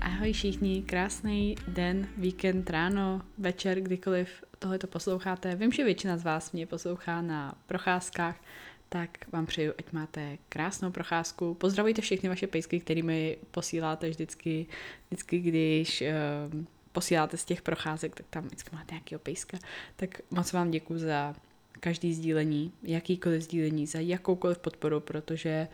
Ahoj 0.00 0.32
všichni, 0.32 0.82
krásný 0.82 1.56
den, 1.68 2.08
víkend, 2.16 2.70
ráno, 2.70 3.22
večer, 3.38 3.80
kdykoliv 3.80 4.28
tohle 4.58 4.78
posloucháte. 4.78 5.54
Vím, 5.56 5.72
že 5.72 5.84
většina 5.84 6.16
z 6.16 6.24
vás 6.24 6.52
mě 6.52 6.66
poslouchá 6.66 7.22
na 7.22 7.54
procházkách, 7.66 8.36
tak 8.88 9.32
vám 9.32 9.46
přeju, 9.46 9.72
ať 9.78 9.92
máte 9.92 10.38
krásnou 10.48 10.90
procházku. 10.90 11.54
Pozdravujte 11.54 12.02
všechny 12.02 12.28
vaše 12.28 12.46
pejsky, 12.46 12.80
který 12.80 13.02
mi 13.02 13.36
posíláte 13.50 14.10
vždycky, 14.10 14.66
vždycky 15.08 15.38
když 15.38 16.02
uh, 16.52 16.64
posíláte 16.92 17.36
z 17.36 17.44
těch 17.44 17.62
procházek, 17.62 18.14
tak 18.14 18.26
tam 18.30 18.44
vždycky 18.44 18.70
máte 18.76 18.94
nějaký 18.94 19.16
pejska. 19.18 19.58
Tak 19.96 20.20
moc 20.30 20.52
vám 20.52 20.70
děkuji 20.70 20.98
za 20.98 21.34
každý 21.80 22.14
sdílení, 22.14 22.72
jakýkoliv 22.82 23.42
sdílení, 23.42 23.86
za 23.86 23.98
jakoukoliv 23.98 24.58
podporu, 24.58 25.00
protože 25.00 25.68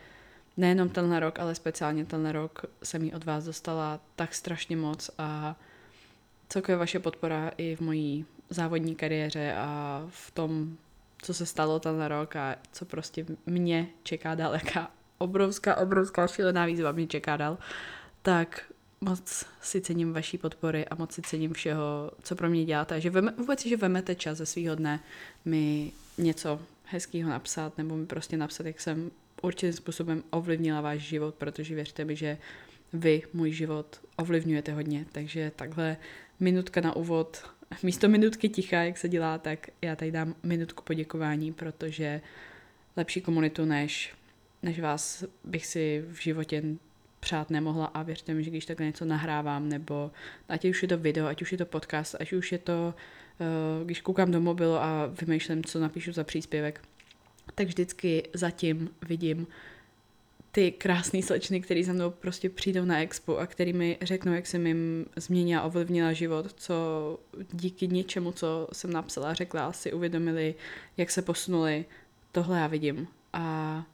nejenom 0.57 0.89
tenhle 0.89 1.19
rok, 1.19 1.39
ale 1.39 1.55
speciálně 1.55 2.05
tenhle 2.05 2.31
rok 2.31 2.65
jsem 2.83 3.03
ji 3.03 3.13
od 3.13 3.23
vás 3.23 3.45
dostala 3.45 3.99
tak 4.15 4.35
strašně 4.35 4.77
moc 4.77 5.11
a 5.17 5.55
celkově 6.49 6.77
vaše 6.77 6.99
podpora 6.99 7.51
i 7.57 7.75
v 7.75 7.81
mojí 7.81 8.25
závodní 8.49 8.95
kariéře 8.95 9.53
a 9.57 10.03
v 10.09 10.31
tom, 10.31 10.77
co 11.21 11.33
se 11.33 11.45
stalo 11.45 11.79
tenhle 11.79 12.07
rok 12.07 12.35
a 12.35 12.55
co 12.71 12.85
prostě 12.85 13.25
mě 13.45 13.87
čeká 14.03 14.35
dál, 14.35 14.53
jaká 14.65 14.91
obrovská, 15.17 15.75
obrovská 15.75 16.27
šílená 16.27 16.65
výzva 16.65 16.91
mě 16.91 17.07
čeká 17.07 17.37
dál, 17.37 17.57
tak 18.21 18.61
moc 19.01 19.45
si 19.61 19.81
cením 19.81 20.13
vaší 20.13 20.37
podpory 20.37 20.85
a 20.87 20.95
moc 20.95 21.11
si 21.11 21.21
cením 21.21 21.53
všeho, 21.53 22.11
co 22.23 22.35
pro 22.35 22.49
mě 22.49 22.65
děláte. 22.65 23.01
Že 23.01 23.09
veme, 23.09 23.33
vůbec, 23.37 23.65
že 23.65 23.77
vemete 23.77 24.15
čas 24.15 24.37
ze 24.37 24.45
svého 24.45 24.75
dne 24.75 24.99
mi 25.45 25.91
něco 26.17 26.59
hezkého 26.83 27.29
napsat, 27.29 27.77
nebo 27.77 27.97
mi 27.97 28.05
prostě 28.05 28.37
napsat, 28.37 28.65
jak 28.65 28.81
jsem 28.81 29.11
určitým 29.41 29.73
způsobem 29.73 30.23
ovlivnila 30.29 30.81
váš 30.81 31.01
život, 31.01 31.35
protože 31.35 31.75
věřte 31.75 32.05
mi, 32.05 32.15
že 32.15 32.37
vy 32.93 33.23
můj 33.33 33.51
život 33.51 34.01
ovlivňujete 34.17 34.73
hodně. 34.73 35.05
Takže 35.11 35.51
takhle 35.55 35.97
minutka 36.39 36.81
na 36.81 36.95
úvod, 36.95 37.49
místo 37.83 38.09
minutky 38.09 38.49
ticha, 38.49 38.83
jak 38.83 38.97
se 38.97 39.09
dělá, 39.09 39.37
tak 39.37 39.67
já 39.81 39.95
tady 39.95 40.11
dám 40.11 40.35
minutku 40.43 40.83
poděkování, 40.83 41.53
protože 41.53 42.21
lepší 42.97 43.21
komunitu 43.21 43.65
než, 43.65 44.13
než 44.63 44.79
vás 44.79 45.23
bych 45.43 45.65
si 45.65 46.05
v 46.07 46.21
životě 46.21 46.63
přát 47.19 47.49
nemohla 47.49 47.85
a 47.85 48.03
věřte 48.03 48.33
mi, 48.33 48.43
že 48.43 48.49
když 48.49 48.65
takhle 48.65 48.85
něco 48.85 49.05
nahrávám, 49.05 49.69
nebo 49.69 50.11
ať 50.49 50.65
už 50.65 50.81
je 50.81 50.87
to 50.87 50.97
video, 50.97 51.27
ať 51.27 51.41
už 51.41 51.51
je 51.51 51.57
to 51.57 51.65
podcast, 51.65 52.15
ať 52.19 52.33
už 52.33 52.51
je 52.51 52.57
to, 52.57 52.93
když 53.83 54.01
koukám 54.01 54.31
do 54.31 54.41
mobilu 54.41 54.75
a 54.75 55.05
vymýšlím, 55.21 55.63
co 55.63 55.79
napíšu 55.79 56.11
za 56.11 56.23
příspěvek, 56.23 56.81
tak 57.55 57.67
vždycky 57.67 58.23
zatím 58.33 58.89
vidím 59.07 59.47
ty 60.51 60.71
krásné 60.71 61.21
slečny, 61.21 61.61
které 61.61 61.83
za 61.83 61.93
mnou 61.93 62.11
prostě 62.11 62.49
přijdou 62.49 62.85
na 62.85 63.01
expo 63.01 63.37
a 63.37 63.47
který 63.47 63.73
mi 63.73 63.97
řeknou, 64.01 64.33
jak 64.33 64.47
jsem 64.47 64.67
jim 64.67 65.05
změnila, 65.15 65.63
ovlivnila 65.63 66.13
život, 66.13 66.53
co 66.53 66.75
díky 67.51 67.87
něčemu, 67.87 68.31
co 68.31 68.67
jsem 68.73 68.93
napsala, 68.93 69.33
řekla, 69.33 69.73
si 69.73 69.93
uvědomili, 69.93 70.55
jak 70.97 71.11
se 71.11 71.21
posunuli. 71.21 71.85
Tohle 72.31 72.59
já 72.59 72.67
vidím. 72.67 73.07
A 73.33 73.85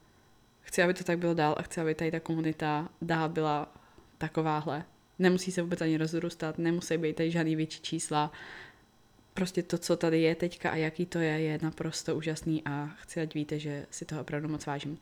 chci, 0.62 0.84
aby 0.84 0.94
to 0.94 1.03
tak 1.03 1.17
bylo 1.17 1.34
dál 1.34 1.56
a 1.58 1.62
chci, 1.62 1.81
aby 1.81 1.95
tady 1.95 2.12
ta 2.12 2.19
komunita 2.19 2.89
dál 3.02 3.30
byla 3.30 3.73
takováhle. 4.17 4.86
Nemusí 5.19 5.52
se 5.52 5.62
vůbec 5.62 5.81
ani 5.81 5.97
rozrůstat, 5.97 6.58
nemusí 6.58 6.97
být 6.97 7.16
tady 7.16 7.31
žádný 7.31 7.56
větší 7.56 7.81
čísla. 7.81 8.31
Prostě 9.34 9.64
to, 9.64 9.78
co 9.78 9.98
tady 9.98 10.22
je 10.22 10.36
teďka 10.36 10.70
a 10.70 10.76
jaký 10.76 11.06
to 11.06 11.20
je, 11.20 11.40
je 11.40 11.60
naprosto 11.62 12.16
úžasný 12.16 12.62
a 12.66 12.88
chci, 13.02 13.22
ať 13.22 13.34
víte, 13.34 13.60
že 13.60 13.86
si 13.92 14.06
toho 14.06 14.22
opravdu 14.22 14.50
moc 14.50 14.66
vážím. 14.66 14.98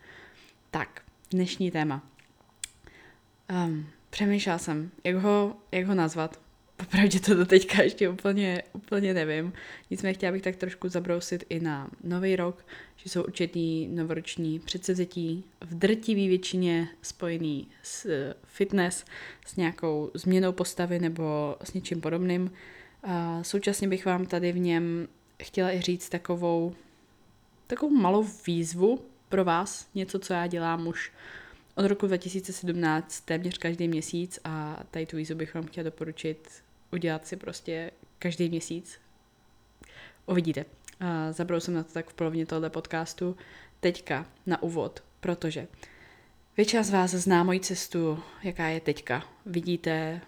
Tak, 0.72 1.02
dnešní 1.32 1.72
téma. 1.72 2.04
Um, 3.66 3.90
přemýšlela 4.10 4.58
jsem, 4.58 4.92
jak 5.04 5.16
ho, 5.16 5.58
jak 5.72 5.86
ho 5.86 5.96
nazvat. 5.96 6.40
Popravdě 6.78 7.20
to 7.20 7.34
do 7.34 7.46
teďka 7.46 7.84
ještě 7.84 8.10
úplně, 8.10 8.64
úplně 8.74 9.14
nevím. 9.14 9.54
Nicméně 9.90 10.14
chtěla 10.14 10.32
bych 10.32 10.42
tak 10.42 10.56
trošku 10.56 10.90
zabrousit 10.90 11.44
i 11.50 11.60
na 11.60 11.90
nový 12.04 12.36
rok, 12.36 12.66
že 12.96 13.10
jsou 13.10 13.24
určitý 13.24 13.88
novoroční 13.88 14.60
předsevzetí 14.60 15.44
v 15.62 15.76
drtivý 15.76 16.28
většině 16.28 16.88
spojený 17.02 17.68
s 17.84 18.06
eh, 18.06 18.34
fitness, 18.44 19.06
s 19.46 19.56
nějakou 19.56 20.12
změnou 20.14 20.52
postavy 20.52 21.00
nebo 21.00 21.56
s 21.64 21.74
něčím 21.74 22.02
podobným. 22.02 22.52
A 23.04 23.44
současně 23.44 23.88
bych 23.88 24.06
vám 24.06 24.26
tady 24.26 24.52
v 24.52 24.60
něm 24.60 25.08
chtěla 25.44 25.72
i 25.72 25.82
říct 25.82 26.10
takovou, 26.10 26.76
takovou 27.68 27.96
malou 27.96 28.28
výzvu 28.48 29.00
pro 29.30 29.44
vás, 29.44 29.88
něco, 29.96 30.20
co 30.20 30.34
já 30.34 30.48
dělám 30.48 30.88
už 30.88 31.12
od 31.76 31.86
roku 31.86 32.08
2017 32.08 33.22
téměř 33.22 33.58
každý 33.58 33.88
měsíc 33.88 34.40
a 34.44 34.80
tady 34.92 35.06
tu 35.06 35.18
výzvu 35.18 35.36
bych 35.36 35.54
vám 35.56 35.64
chtěla 35.64 35.84
doporučit 35.84 36.50
udělat 36.92 37.28
si 37.28 37.36
prostě 37.36 37.92
každý 38.20 38.50
měsíc. 38.50 39.00
Uvidíte. 40.26 40.66
Zabrou 41.32 41.60
jsem 41.60 41.74
na 41.74 41.84
to 41.84 41.94
tak 41.94 42.10
v 42.10 42.14
polovině 42.14 42.46
tohle 42.46 42.70
podcastu. 42.70 43.38
Teďka 43.80 44.26
na 44.46 44.64
úvod, 44.64 45.04
protože 45.20 45.68
většina 46.58 46.84
z 46.84 46.90
vás 46.90 47.12
zná 47.12 47.44
moji 47.44 47.60
cestu, 47.60 48.20
jaká 48.44 48.68
je 48.68 48.80
teďka. 48.80 49.24
Vidíte, 49.46 50.22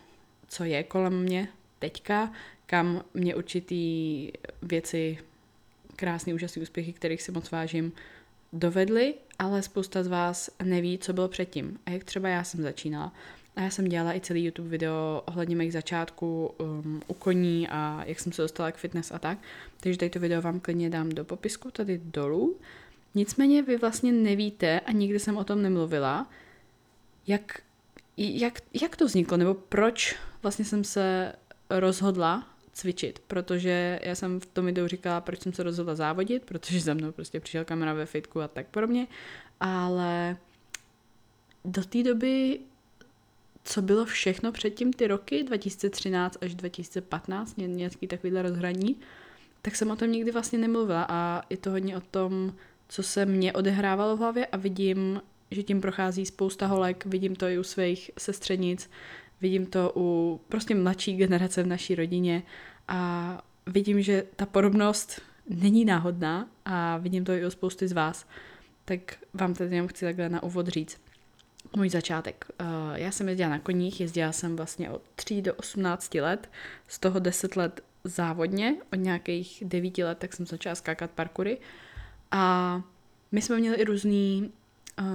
co 0.47 0.63
je 0.63 0.83
kolem 0.83 1.23
mě 1.23 1.47
teďka, 1.81 2.31
kam 2.65 3.03
mě 3.13 3.35
určitý 3.35 4.31
věci, 4.61 5.17
krásné, 5.95 6.33
úžasné 6.33 6.61
úspěchy, 6.61 6.93
kterých 6.93 7.21
si 7.21 7.31
moc 7.31 7.51
vážím, 7.51 7.91
dovedly, 8.53 9.13
ale 9.39 9.61
spousta 9.61 10.03
z 10.03 10.07
vás 10.07 10.49
neví, 10.63 10.97
co 10.97 11.13
bylo 11.13 11.27
předtím 11.27 11.79
a 11.85 11.91
jak 11.91 12.03
třeba 12.03 12.29
já 12.29 12.43
jsem 12.43 12.61
začínala. 12.61 13.13
A 13.55 13.61
já 13.61 13.69
jsem 13.69 13.85
dělala 13.85 14.15
i 14.15 14.19
celý 14.19 14.45
YouTube 14.45 14.69
video 14.69 15.23
ohledně 15.25 15.55
mých 15.55 15.73
začátků 15.73 16.51
um, 16.57 17.01
u 17.07 17.13
koní 17.13 17.67
a 17.67 18.03
jak 18.05 18.19
jsem 18.19 18.31
se 18.31 18.41
dostala 18.41 18.71
k 18.71 18.77
fitness 18.77 19.11
a 19.11 19.19
tak. 19.19 19.37
Takže 19.79 19.99
tady 19.99 20.09
to 20.09 20.19
video 20.19 20.41
vám 20.41 20.59
klidně 20.59 20.89
dám 20.89 21.09
do 21.09 21.25
popisku 21.25 21.71
tady 21.71 22.01
dolů. 22.03 22.57
Nicméně 23.15 23.61
vy 23.61 23.77
vlastně 23.77 24.11
nevíte 24.11 24.79
a 24.79 24.91
nikdy 24.91 25.19
jsem 25.19 25.37
o 25.37 25.43
tom 25.43 25.61
nemluvila, 25.61 26.29
jak, 27.27 27.61
jak, 28.17 28.59
jak 28.81 28.95
to 28.95 29.05
vzniklo, 29.05 29.37
nebo 29.37 29.53
proč 29.53 30.15
vlastně 30.43 30.65
jsem 30.65 30.83
se 30.83 31.33
rozhodla 31.79 32.47
cvičit, 32.73 33.19
protože 33.27 33.99
já 34.03 34.15
jsem 34.15 34.39
v 34.39 34.45
tom 34.45 34.65
videu 34.65 34.87
říkala, 34.87 35.21
proč 35.21 35.41
jsem 35.41 35.53
se 35.53 35.63
rozhodla 35.63 35.95
závodit, 35.95 36.45
protože 36.45 36.79
za 36.79 36.93
mnou 36.93 37.11
prostě 37.11 37.39
přišel 37.39 37.65
kamera 37.65 37.93
ve 37.93 38.05
fitku 38.05 38.41
a 38.41 38.47
tak 38.47 38.67
podobně, 38.67 39.07
ale 39.59 40.37
do 41.65 41.83
té 41.83 42.03
doby 42.03 42.59
co 43.63 43.81
bylo 43.81 44.05
všechno 44.05 44.51
předtím 44.51 44.93
ty 44.93 45.07
roky, 45.07 45.43
2013 45.43 46.37
až 46.41 46.55
2015, 46.55 47.57
nějaký 47.57 48.07
takovýhle 48.07 48.41
rozhraní, 48.41 48.95
tak 49.61 49.75
jsem 49.75 49.91
o 49.91 49.95
tom 49.95 50.11
nikdy 50.11 50.31
vlastně 50.31 50.59
nemluvila 50.59 51.05
a 51.09 51.41
je 51.49 51.57
to 51.57 51.71
hodně 51.71 51.97
o 51.97 52.01
tom, 52.01 52.53
co 52.89 53.03
se 53.03 53.25
mě 53.25 53.53
odehrávalo 53.53 54.15
v 54.15 54.19
hlavě 54.19 54.45
a 54.45 54.57
vidím, 54.57 55.21
že 55.51 55.63
tím 55.63 55.81
prochází 55.81 56.25
spousta 56.25 56.67
holek, 56.67 57.05
vidím 57.05 57.35
to 57.35 57.47
i 57.47 57.59
u 57.59 57.63
svých 57.63 58.11
sestřenic, 58.17 58.89
vidím 59.41 59.65
to 59.65 59.91
u 59.95 60.39
prostě 60.49 60.75
mladší 60.75 61.15
generace 61.15 61.63
v 61.63 61.67
naší 61.67 61.95
rodině 61.95 62.43
a 62.87 63.41
vidím, 63.65 64.01
že 64.01 64.23
ta 64.35 64.45
podobnost 64.45 65.21
není 65.49 65.85
náhodná 65.85 66.49
a 66.65 66.97
vidím 66.97 67.25
to 67.25 67.31
i 67.31 67.45
u 67.45 67.49
spousty 67.49 67.87
z 67.87 67.91
vás. 67.91 68.27
Tak 68.85 69.17
vám 69.33 69.53
tady 69.53 69.75
jenom 69.75 69.87
chci 69.87 70.05
takhle 70.05 70.29
na 70.29 70.43
úvod 70.43 70.67
říct 70.67 71.01
můj 71.75 71.89
začátek. 71.89 72.45
Uh, 72.61 72.67
já 72.93 73.11
jsem 73.11 73.29
jezdila 73.29 73.49
na 73.49 73.59
koních, 73.59 74.01
jezdila 74.01 74.31
jsem 74.31 74.55
vlastně 74.55 74.89
od 74.89 75.01
3 75.15 75.41
do 75.41 75.53
18 75.53 76.15
let, 76.15 76.49
z 76.87 76.99
toho 76.99 77.19
10 77.19 77.55
let 77.55 77.83
závodně, 78.03 78.75
od 78.93 78.95
nějakých 78.95 79.63
9 79.65 79.97
let 79.97 80.17
tak 80.17 80.33
jsem 80.33 80.45
začala 80.45 80.75
skákat 80.75 81.11
parkury 81.11 81.57
a 82.31 82.81
my 83.31 83.41
jsme 83.41 83.57
měli 83.57 83.75
i 83.75 83.83
různý 83.83 84.51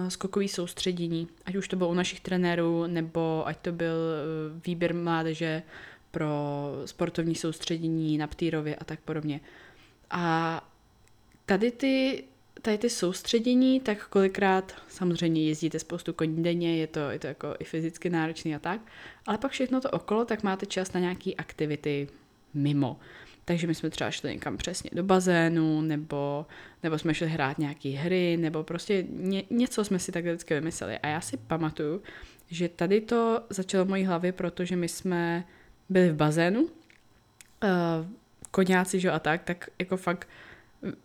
skokový 0.08 0.48
soustředění, 0.48 1.28
ať 1.46 1.56
už 1.56 1.68
to 1.68 1.76
bylo 1.76 1.90
u 1.90 1.94
našich 1.94 2.20
trenérů, 2.20 2.86
nebo 2.86 3.42
ať 3.46 3.58
to 3.58 3.72
byl 3.72 3.94
uh, 3.94 4.62
výběr 4.66 4.94
mládeže 4.94 5.62
pro 6.10 6.28
sportovní 6.84 7.34
soustředění 7.34 8.18
na 8.18 8.26
Ptýrově 8.26 8.76
a 8.76 8.84
tak 8.84 9.00
podobně. 9.00 9.40
A 10.10 10.68
tady 11.46 11.70
ty 11.70 12.24
tady 12.62 12.78
ty 12.78 12.90
soustředění, 12.90 13.80
tak 13.80 14.08
kolikrát 14.08 14.74
samozřejmě 14.88 15.48
jezdíte 15.48 15.78
spoustu 15.78 16.12
koní 16.12 16.42
denně, 16.42 16.76
je 16.76 16.86
to, 16.86 17.00
je 17.10 17.18
to 17.18 17.26
jako 17.26 17.54
i 17.58 17.64
fyzicky 17.64 18.10
náročný 18.10 18.54
a 18.54 18.58
tak, 18.58 18.80
ale 19.26 19.38
pak 19.38 19.50
všechno 19.50 19.80
to 19.80 19.90
okolo, 19.90 20.24
tak 20.24 20.42
máte 20.42 20.66
čas 20.66 20.92
na 20.92 21.00
nějaké 21.00 21.34
aktivity 21.34 22.08
mimo. 22.54 23.00
Takže 23.48 23.66
my 23.66 23.74
jsme 23.74 23.90
třeba 23.90 24.10
šli 24.10 24.30
někam 24.30 24.56
přesně 24.56 24.90
do 24.92 25.02
bazénu, 25.02 25.80
nebo, 25.80 26.46
nebo 26.82 26.98
jsme 26.98 27.14
šli 27.14 27.28
hrát 27.28 27.58
nějaké 27.58 27.88
hry, 27.88 28.36
nebo 28.36 28.64
prostě 28.64 29.04
ně, 29.10 29.42
něco 29.50 29.84
jsme 29.84 29.98
si 29.98 30.12
takhle 30.12 30.32
vždycky 30.32 30.54
vymysleli. 30.54 30.98
A 30.98 31.08
já 31.08 31.20
si 31.20 31.36
pamatuju, 31.36 32.02
že 32.50 32.68
tady 32.68 33.00
to 33.00 33.40
začalo 33.50 33.84
v 33.84 33.88
mojí 33.88 34.04
hlavě, 34.04 34.32
protože 34.32 34.76
my 34.76 34.88
jsme 34.88 35.44
byli 35.88 36.10
v 36.10 36.14
bazénu, 36.16 36.62
uh, 36.62 36.68
koňáci, 38.50 39.00
že 39.00 39.10
a 39.10 39.18
tak, 39.18 39.42
tak 39.42 39.70
jako 39.78 39.96
fakt 39.96 40.28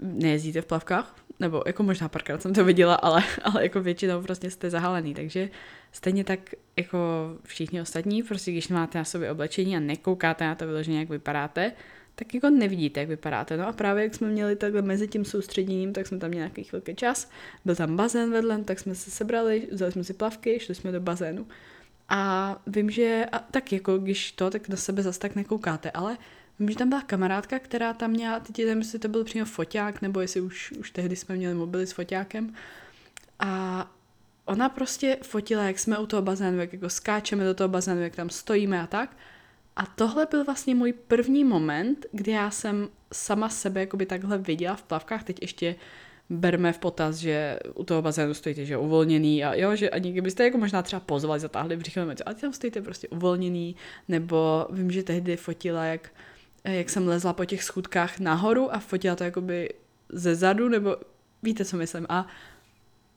nejezdíte 0.01 0.61
v 0.61 0.65
plavkách, 0.65 1.15
nebo 1.39 1.63
jako 1.65 1.83
možná 1.83 2.09
párkrát 2.09 2.41
jsem 2.41 2.53
to 2.53 2.65
viděla, 2.65 2.95
ale, 2.95 3.23
ale 3.43 3.63
jako 3.63 3.81
většinou 3.81 4.21
prostě 4.21 4.51
jste 4.51 4.69
zahalený, 4.69 5.13
takže 5.13 5.49
stejně 5.91 6.23
tak 6.23 6.39
jako 6.77 6.97
všichni 7.43 7.81
ostatní, 7.81 8.23
prostě 8.23 8.51
když 8.51 8.67
máte 8.67 8.97
na 8.97 9.05
sobě 9.05 9.31
oblečení 9.31 9.77
a 9.77 9.79
nekoukáte 9.79 10.47
na 10.47 10.55
to 10.55 10.65
vyloženě, 10.65 10.99
jak 10.99 11.09
vypadáte, 11.09 11.71
tak 12.15 12.33
jako 12.33 12.49
nevidíte, 12.49 12.99
jak 12.99 13.09
vypadáte. 13.09 13.57
No 13.57 13.67
a 13.67 13.71
právě 13.71 14.03
jak 14.03 14.15
jsme 14.15 14.27
měli 14.27 14.55
takhle 14.55 14.81
mezi 14.81 15.07
tím 15.07 15.25
soustředěním, 15.25 15.93
tak 15.93 16.07
jsme 16.07 16.17
tam 16.17 16.29
měli 16.29 16.39
nějaký 16.39 16.63
chvilky 16.63 16.95
čas, 16.95 17.29
byl 17.65 17.75
tam 17.75 17.95
bazén 17.95 18.31
vedle, 18.31 18.63
tak 18.63 18.79
jsme 18.79 18.95
se 18.95 19.11
sebrali, 19.11 19.67
vzali 19.71 19.91
jsme 19.91 20.03
si 20.03 20.13
plavky, 20.13 20.59
šli 20.59 20.75
jsme 20.75 20.91
do 20.91 20.99
bazénu. 20.99 21.47
A 22.09 22.61
vím, 22.67 22.89
že 22.89 23.25
a 23.31 23.39
tak 23.39 23.71
jako 23.71 23.97
když 23.97 24.31
to, 24.31 24.49
tak 24.49 24.69
na 24.69 24.75
sebe 24.75 25.03
zase 25.03 25.19
tak 25.19 25.35
nekoukáte, 25.35 25.91
ale 25.91 26.17
vím, 26.59 26.69
že 26.69 26.77
tam 26.77 26.89
byla 26.89 27.01
kamarádka, 27.01 27.59
která 27.59 27.93
tam 27.93 28.11
měla, 28.11 28.39
teď 28.39 28.57
nevím, 28.57 28.77
jestli 28.77 28.99
to 28.99 29.07
byl 29.07 29.23
přímo 29.23 29.45
foťák, 29.45 30.01
nebo 30.01 30.21
jestli 30.21 30.41
už, 30.41 30.71
už 30.71 30.91
tehdy 30.91 31.15
jsme 31.15 31.35
měli 31.35 31.53
mobily 31.53 31.87
s 31.87 31.91
foťákem. 31.91 32.53
A 33.39 33.91
ona 34.45 34.69
prostě 34.69 35.17
fotila, 35.21 35.63
jak 35.63 35.79
jsme 35.79 35.97
u 35.97 36.05
toho 36.05 36.21
bazénu, 36.21 36.59
jak 36.59 36.73
jako 36.73 36.89
skáčeme 36.89 37.43
do 37.43 37.53
toho 37.53 37.67
bazénu, 37.67 38.01
jak 38.01 38.15
tam 38.15 38.29
stojíme 38.29 38.81
a 38.81 38.87
tak. 38.87 39.17
A 39.75 39.85
tohle 39.85 40.27
byl 40.31 40.43
vlastně 40.43 40.75
můj 40.75 40.93
první 40.93 41.43
moment, 41.43 42.05
kdy 42.11 42.31
já 42.31 42.51
jsem 42.51 42.89
sama 43.13 43.49
sebe 43.49 43.79
jakoby 43.79 44.05
takhle 44.05 44.37
viděla 44.37 44.75
v 44.75 44.83
plavkách, 44.83 45.23
teď 45.23 45.37
ještě 45.41 45.75
berme 46.29 46.73
v 46.73 46.77
potaz, 46.77 47.15
že 47.15 47.59
u 47.75 47.83
toho 47.83 48.01
bazénu 48.01 48.33
stojíte, 48.33 48.65
že 48.65 48.77
uvolněný 48.77 49.43
a 49.43 49.53
jo, 49.53 49.75
že 49.75 49.89
ani 49.89 50.11
kdybyste 50.11 50.43
jako 50.43 50.57
možná 50.57 50.81
třeba 50.81 50.99
pozvali, 50.99 51.39
zatáhli 51.39 51.77
břicho, 51.77 52.01
a 52.25 52.33
tam 52.33 52.53
stojíte 52.53 52.81
prostě 52.81 53.07
uvolněný, 53.07 53.75
nebo 54.07 54.67
vím, 54.71 54.91
že 54.91 55.03
tehdy 55.03 55.37
fotila, 55.37 55.85
jak, 55.85 56.09
jak 56.63 56.89
jsem 56.89 57.07
lezla 57.07 57.33
po 57.33 57.45
těch 57.45 57.63
schůdkách 57.63 58.19
nahoru 58.19 58.73
a 58.73 58.79
fotila 58.79 59.15
to 59.15 59.23
jakoby 59.23 59.69
ze 60.09 60.35
zadu, 60.35 60.69
nebo 60.69 60.97
víte, 61.43 61.65
co 61.65 61.77
myslím. 61.77 62.05
A 62.09 62.27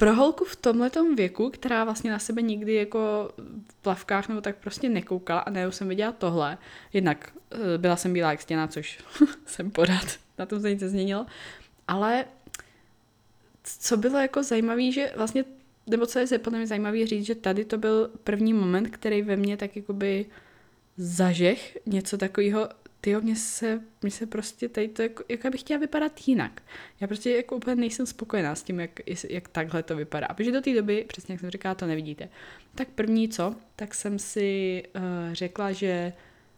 pro 0.04 0.14
holku 0.14 0.44
v 0.44 0.56
tomhletom 0.56 1.16
věku, 1.16 1.50
která 1.50 1.84
vlastně 1.84 2.10
na 2.10 2.18
sebe 2.18 2.42
nikdy 2.42 2.74
jako 2.74 3.30
v 3.70 3.74
plavkách 3.82 4.28
nebo 4.28 4.40
tak 4.40 4.56
prostě 4.56 4.88
nekoukala 4.88 5.40
a 5.40 5.50
najednou 5.50 5.72
jsem 5.72 5.88
viděla 5.88 6.12
tohle, 6.12 6.58
jednak 6.92 7.32
eh, 7.52 7.78
byla 7.78 7.96
jsem 7.96 8.12
bílá 8.12 8.30
jak 8.30 8.42
stěna, 8.42 8.66
což 8.66 8.98
jsem 9.46 9.70
pořád, 9.70 10.06
na 10.38 10.46
tom 10.46 10.60
se 10.60 10.70
nic 10.70 10.80
změnilo, 10.80 11.26
ale 11.88 12.24
co 13.62 13.96
bylo 13.96 14.18
jako 14.18 14.42
zajímavé, 14.42 14.92
že 14.92 15.12
vlastně, 15.16 15.44
nebo 15.86 16.06
co 16.06 16.18
je 16.18 16.38
podle 16.38 16.58
mě 16.58 16.66
zajímavé 16.66 17.06
říct, 17.06 17.26
že 17.26 17.34
tady 17.34 17.64
to 17.64 17.78
byl 17.78 18.10
první 18.24 18.52
moment, 18.52 18.88
který 18.88 19.22
ve 19.22 19.36
mně 19.36 19.56
tak 19.56 19.76
jakoby 19.76 20.26
zažeh 20.96 21.76
něco 21.86 22.18
takového, 22.18 22.68
tyjo, 23.04 23.20
mně 23.20 23.36
se, 23.36 23.80
mně 24.02 24.10
se 24.10 24.26
prostě 24.26 24.68
tady 24.68 24.88
to, 24.88 25.02
jako, 25.02 25.24
jako 25.28 25.50
bych 25.50 25.60
chtěla 25.60 25.80
vypadat 25.80 26.12
jinak. 26.26 26.62
Já 27.00 27.06
prostě 27.06 27.30
jako 27.30 27.56
úplně 27.56 27.76
nejsem 27.76 28.06
spokojená 28.06 28.54
s 28.54 28.62
tím, 28.62 28.80
jak, 28.80 28.90
jak 29.30 29.48
takhle 29.48 29.82
to 29.82 29.96
vypadá. 29.96 30.26
Protože 30.26 30.52
do 30.52 30.60
té 30.60 30.74
doby, 30.74 31.04
přesně 31.08 31.32
jak 31.32 31.40
jsem 31.40 31.50
říkala, 31.50 31.74
to 31.74 31.86
nevidíte. 31.86 32.28
Tak 32.74 32.88
první 32.88 33.28
co, 33.28 33.54
tak 33.76 33.94
jsem 33.94 34.18
si 34.18 34.82
uh, 34.96 35.02
řekla, 35.32 35.72
že 35.72 36.12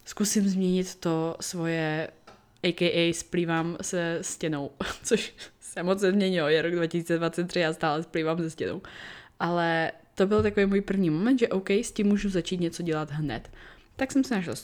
zkusím 0.04 0.48
změnit 0.48 0.94
to 0.94 1.36
svoje 1.40 2.08
a.k.a. 2.62 3.12
splývám 3.14 3.76
se 3.82 4.18
stěnou, 4.22 4.70
což 5.02 5.34
se 5.60 5.82
moc 5.82 5.98
změnilo, 5.98 6.48
je 6.48 6.62
rok 6.62 6.72
2023 6.72 7.64
a 7.64 7.72
stále 7.72 8.02
splývám 8.02 8.38
se 8.38 8.50
stěnou. 8.50 8.82
Ale 9.40 9.92
to 10.14 10.26
byl 10.26 10.42
takový 10.42 10.66
můj 10.66 10.80
první 10.80 11.10
moment, 11.10 11.38
že 11.38 11.48
OK, 11.48 11.70
s 11.70 11.92
tím 11.92 12.06
můžu 12.06 12.28
začít 12.28 12.60
něco 12.60 12.82
dělat 12.82 13.10
hned. 13.10 13.50
Tak 13.96 14.12
jsem 14.12 14.24
si 14.24 14.34
našel 14.34 14.54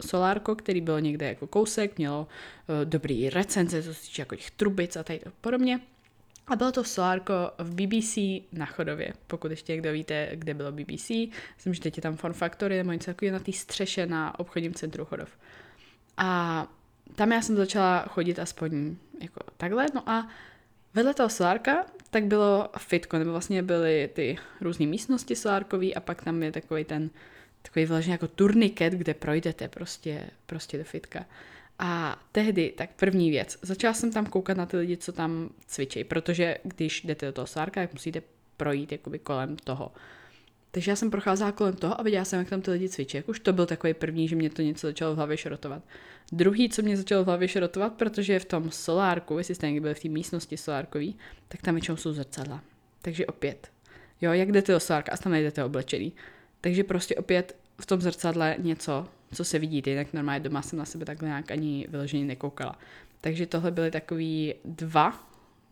solárko, 0.00 0.54
který 0.54 0.80
byl 0.80 1.00
někde 1.00 1.28
jako 1.28 1.46
kousek, 1.46 1.98
mělo 1.98 2.20
uh, 2.20 2.84
dobrý 2.84 3.30
recenze, 3.30 3.82
co 3.82 3.94
se 3.94 4.00
týče 4.00 4.22
jako 4.22 4.36
těch 4.36 4.50
trubic 4.50 4.96
a 4.96 5.02
tady 5.02 5.20
podobně. 5.40 5.80
A 6.46 6.56
bylo 6.56 6.72
to 6.72 6.84
solárko 6.84 7.32
v 7.58 7.74
BBC 7.74 8.18
na 8.52 8.66
Chodově, 8.66 9.12
pokud 9.26 9.50
ještě 9.50 9.72
někdo 9.72 9.92
víte, 9.92 10.30
kde 10.34 10.54
bylo 10.54 10.72
BBC. 10.72 11.08
Myslím, 11.56 11.74
že 11.74 11.80
teď 11.80 11.96
je 11.96 12.02
tam 12.02 12.16
Fun 12.16 12.32
Factory 12.32 12.76
nebo 12.76 12.92
něco 12.92 13.10
takového 13.10 13.38
na 13.38 13.44
té 13.44 13.52
střeše 13.52 14.06
na 14.06 14.38
obchodním 14.38 14.74
centru 14.74 15.04
Chodov. 15.04 15.28
A 16.16 16.66
tam 17.14 17.32
já 17.32 17.42
jsem 17.42 17.56
začala 17.56 18.04
chodit 18.08 18.38
aspoň 18.38 18.96
jako 19.20 19.40
takhle, 19.56 19.86
no 19.94 20.08
a 20.10 20.28
vedle 20.94 21.14
toho 21.14 21.28
solárka 21.28 21.86
tak 22.10 22.24
bylo 22.24 22.68
fitko, 22.78 23.18
nebo 23.18 23.30
vlastně 23.30 23.62
byly 23.62 24.10
ty 24.12 24.38
různé 24.60 24.86
místnosti 24.86 25.36
solárkový 25.36 25.94
a 25.94 26.00
pak 26.00 26.24
tam 26.24 26.42
je 26.42 26.52
takový 26.52 26.84
ten 26.84 27.10
takový 27.62 27.86
vlastně 27.86 28.12
jako 28.12 28.28
turniket, 28.28 28.92
kde 28.92 29.14
projdete 29.14 29.68
prostě, 29.68 30.30
prostě 30.46 30.78
do 30.78 30.84
fitka. 30.84 31.26
A 31.78 32.22
tehdy, 32.32 32.74
tak 32.76 32.90
první 32.96 33.30
věc, 33.30 33.58
začala 33.62 33.94
jsem 33.94 34.12
tam 34.12 34.26
koukat 34.26 34.56
na 34.56 34.66
ty 34.66 34.76
lidi, 34.76 34.96
co 34.96 35.12
tam 35.12 35.50
cvičí, 35.66 36.04
protože 36.04 36.56
když 36.62 37.02
jdete 37.02 37.26
do 37.26 37.32
toho 37.32 37.46
sárka, 37.46 37.80
tak 37.80 37.92
musíte 37.92 38.22
projít 38.56 38.92
jakoby 38.92 39.18
kolem 39.18 39.56
toho. 39.56 39.92
Takže 40.70 40.90
já 40.90 40.96
jsem 40.96 41.10
procházela 41.10 41.52
kolem 41.52 41.76
toho 41.76 42.00
a 42.00 42.02
viděla 42.02 42.24
jsem, 42.24 42.38
jak 42.38 42.48
tam 42.48 42.62
ty 42.62 42.70
lidi 42.70 42.88
cvičí. 42.88 43.16
Jak 43.16 43.28
už 43.28 43.40
to 43.40 43.52
byl 43.52 43.66
takový 43.66 43.94
první, 43.94 44.28
že 44.28 44.36
mě 44.36 44.50
to 44.50 44.62
něco 44.62 44.86
začalo 44.86 45.14
v 45.14 45.16
hlavě 45.16 45.36
šrotovat. 45.36 45.82
Druhý, 46.32 46.68
co 46.68 46.82
mě 46.82 46.96
začalo 46.96 47.24
v 47.24 47.26
hlavě 47.26 47.48
šrotovat, 47.48 47.92
protože 47.92 48.38
v 48.38 48.44
tom 48.44 48.70
solárku, 48.70 49.38
jestli 49.38 49.54
jste 49.54 49.66
někdy 49.66 49.80
byli 49.80 49.94
v 49.94 50.00
té 50.02 50.08
místnosti 50.08 50.56
solárkový, 50.56 51.16
tak 51.48 51.62
tam 51.62 51.74
většinou 51.74 51.96
jsou 51.96 52.12
zrcadla. 52.12 52.62
Takže 53.02 53.26
opět, 53.26 53.70
jo, 54.20 54.32
jak 54.32 54.52
jdete 54.52 54.72
do 54.72 54.80
solárka 54.80 55.12
a 55.12 55.16
tam 55.16 55.32
najdete 55.32 55.64
oblečený. 55.64 56.12
Takže 56.60 56.84
prostě 56.84 57.16
opět 57.16 57.56
v 57.80 57.86
tom 57.86 58.00
zrcadle 58.00 58.56
něco, 58.58 59.06
co 59.34 59.44
se 59.44 59.58
vidíte, 59.58 59.90
jinak 59.90 60.12
normálně 60.12 60.40
doma 60.40 60.62
jsem 60.62 60.78
na 60.78 60.84
sebe 60.84 61.04
takhle 61.04 61.28
nějak 61.28 61.50
ani 61.50 61.86
vyloženě 61.88 62.24
nekoukala. 62.24 62.78
Takže 63.20 63.46
tohle 63.46 63.70
byly 63.70 63.90
takový 63.90 64.54
dva 64.64 65.28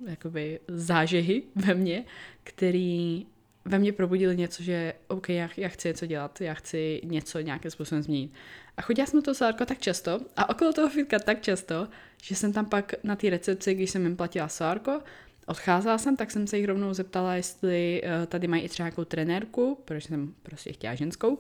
jakoby 0.09 0.61
zážehy 0.69 1.43
ve 1.55 1.75
mně, 1.75 2.05
který 2.45 3.27
ve 3.65 3.79
mně 3.79 3.93
probudili 3.93 4.37
něco, 4.37 4.63
že 4.63 4.95
OK, 5.09 5.29
já, 5.29 5.49
já 5.57 5.69
chci 5.69 5.89
něco 5.89 6.07
dělat, 6.07 6.41
já 6.41 6.55
chci 6.55 7.01
něco 7.05 7.41
nějakým 7.41 7.71
způsobem 7.71 8.03
změnit. 8.03 8.31
A 8.77 8.83
chodila 8.83 9.07
jsem 9.07 9.23
do 9.23 9.35
toho 9.35 9.53
tak 9.53 9.79
často 9.79 10.21
a 10.37 10.51
okolo 10.51 10.73
toho 10.73 10.89
fitka 10.89 11.19
tak 11.19 11.43
často, 11.43 11.89
že 12.23 12.35
jsem 12.35 12.53
tam 12.53 12.67
pak 12.67 12.95
na 13.05 13.17
té 13.17 13.31
recepci, 13.31 13.75
když 13.75 13.91
jsem 13.91 14.03
jim 14.03 14.17
platila 14.17 14.49
sárko, 14.49 15.01
odcházela 15.47 15.99
jsem, 15.99 16.17
tak 16.17 16.31
jsem 16.31 16.47
se 16.47 16.57
jich 16.57 16.67
rovnou 16.67 16.95
zeptala, 16.95 17.35
jestli 17.35 18.03
uh, 18.03 18.27
tady 18.27 18.49
mají 18.49 18.63
i 18.63 18.69
třeba 18.69 18.87
nějakou 18.87 19.05
trenérku, 19.05 19.79
protože 19.85 20.09
jsem 20.09 20.35
prostě 20.43 20.73
chtěla 20.73 20.95
ženskou, 20.95 21.39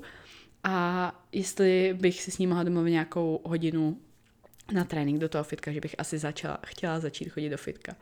a 0.64 1.14
jestli 1.32 1.96
bych 2.00 2.22
si 2.22 2.30
s 2.30 2.38
ní 2.38 2.46
mohla 2.46 2.64
domluvit 2.64 2.90
nějakou 2.90 3.40
hodinu 3.44 3.98
na 4.72 4.84
trénink 4.84 5.18
do 5.18 5.28
toho 5.28 5.44
fitka, 5.44 5.72
že 5.72 5.80
bych 5.80 5.94
asi 5.98 6.18
začala, 6.18 6.58
chtěla 6.66 7.00
začít 7.00 7.28
chodit 7.28 7.48
do 7.48 7.56
fitka. 7.56 7.96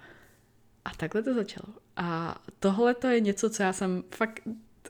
A 0.85 0.91
takhle 0.97 1.23
to 1.23 1.35
začalo. 1.35 1.75
A 1.97 2.39
tohle 2.59 2.95
to 2.95 3.09
je 3.09 3.21
něco, 3.21 3.51
co 3.51 3.63
já 3.63 3.73
jsem 3.73 4.05
fakt, 4.15 4.41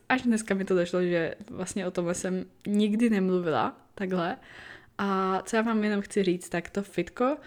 až 0.09 0.21
dneska 0.21 0.55
mi 0.55 0.65
to 0.65 0.75
došlo, 0.75 1.01
že 1.01 1.35
vlastně 1.49 1.87
o 1.87 1.91
tomhle 1.91 2.15
jsem 2.15 2.45
nikdy 2.67 3.09
nemluvila, 3.09 3.77
takhle. 3.95 4.37
A 4.97 5.41
co 5.45 5.55
já 5.55 5.61
vám 5.61 5.83
jenom 5.83 6.01
chci 6.01 6.23
říct, 6.23 6.49
tak 6.49 6.69
to 6.69 6.83
fitko, 6.83 7.37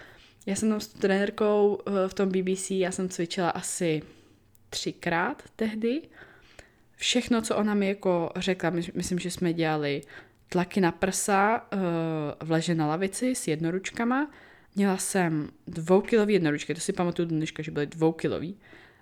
já 0.49 0.55
jsem 0.57 0.69
tam 0.71 0.81
s 0.81 0.89
trenérkou 0.89 1.79
eh, 1.87 2.09
v 2.09 2.15
tom 2.15 2.29
BBC, 2.29 2.71
já 2.71 2.93
jsem 2.93 3.09
cvičila 3.09 3.51
asi 3.51 4.03
třikrát 4.71 5.43
tehdy. 5.57 6.03
Všechno, 6.97 7.43
co 7.43 7.57
ona 7.57 7.75
mi 7.75 7.89
jako 7.89 8.31
řekla, 8.37 8.71
myslím, 8.71 9.19
že 9.19 9.31
jsme 9.31 9.53
dělali 9.53 10.03
tlaky 10.49 10.81
na 10.81 10.93
prsa 10.93 11.69
uh, 11.73 11.79
v 12.49 12.51
leže 12.51 12.75
na 12.75 12.87
lavici 12.87 13.35
s 13.35 13.49
jednoručkama. 13.49 14.31
Měla 14.75 14.97
jsem 14.97 15.49
dvoukilový 15.67 16.35
jednoručky, 16.35 16.75
to 16.75 16.81
si 16.81 16.93
pamatuju 16.93 17.29
dneška, 17.29 17.63
že 17.63 17.71
byly 17.71 17.87
dvoukilový. 17.87 18.57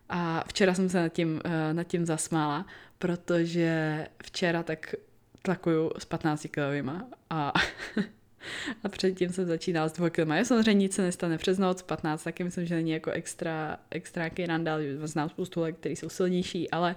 A 0.08 0.44
včera 0.48 0.74
jsem 0.74 0.88
se 0.88 1.00
nad 1.00 1.08
tím, 1.08 1.40
uh, 1.44 1.50
nad 1.72 1.84
tím 1.84 2.06
zasmála, 2.06 2.66
protože 2.98 4.06
včera 4.22 4.62
tak 4.62 4.94
tlakuju 5.42 5.90
s 5.98 6.04
15 6.04 6.46
kilovýma 6.50 7.08
a, 7.30 7.52
a 8.84 8.88
předtím 8.88 9.32
jsem 9.32 9.46
začínala 9.46 9.88
s 9.88 9.92
dvou 9.92 10.10
kiloma. 10.10 10.36
Já 10.36 10.44
samozřejmě 10.44 10.74
nic 10.74 10.94
se 10.94 11.02
nestane 11.02 11.38
přes 11.38 11.58
noc, 11.58 11.82
15 11.82 12.24
taky 12.24 12.44
myslím, 12.44 12.66
že 12.66 12.74
není 12.74 12.90
jako 12.90 13.10
extra, 13.10 13.76
extra 13.90 14.30
randál, 14.46 14.80
znám 15.04 15.28
spoustu 15.28 15.60
let, 15.60 15.76
který 15.76 15.96
jsou 15.96 16.08
silnější, 16.08 16.70
ale 16.70 16.96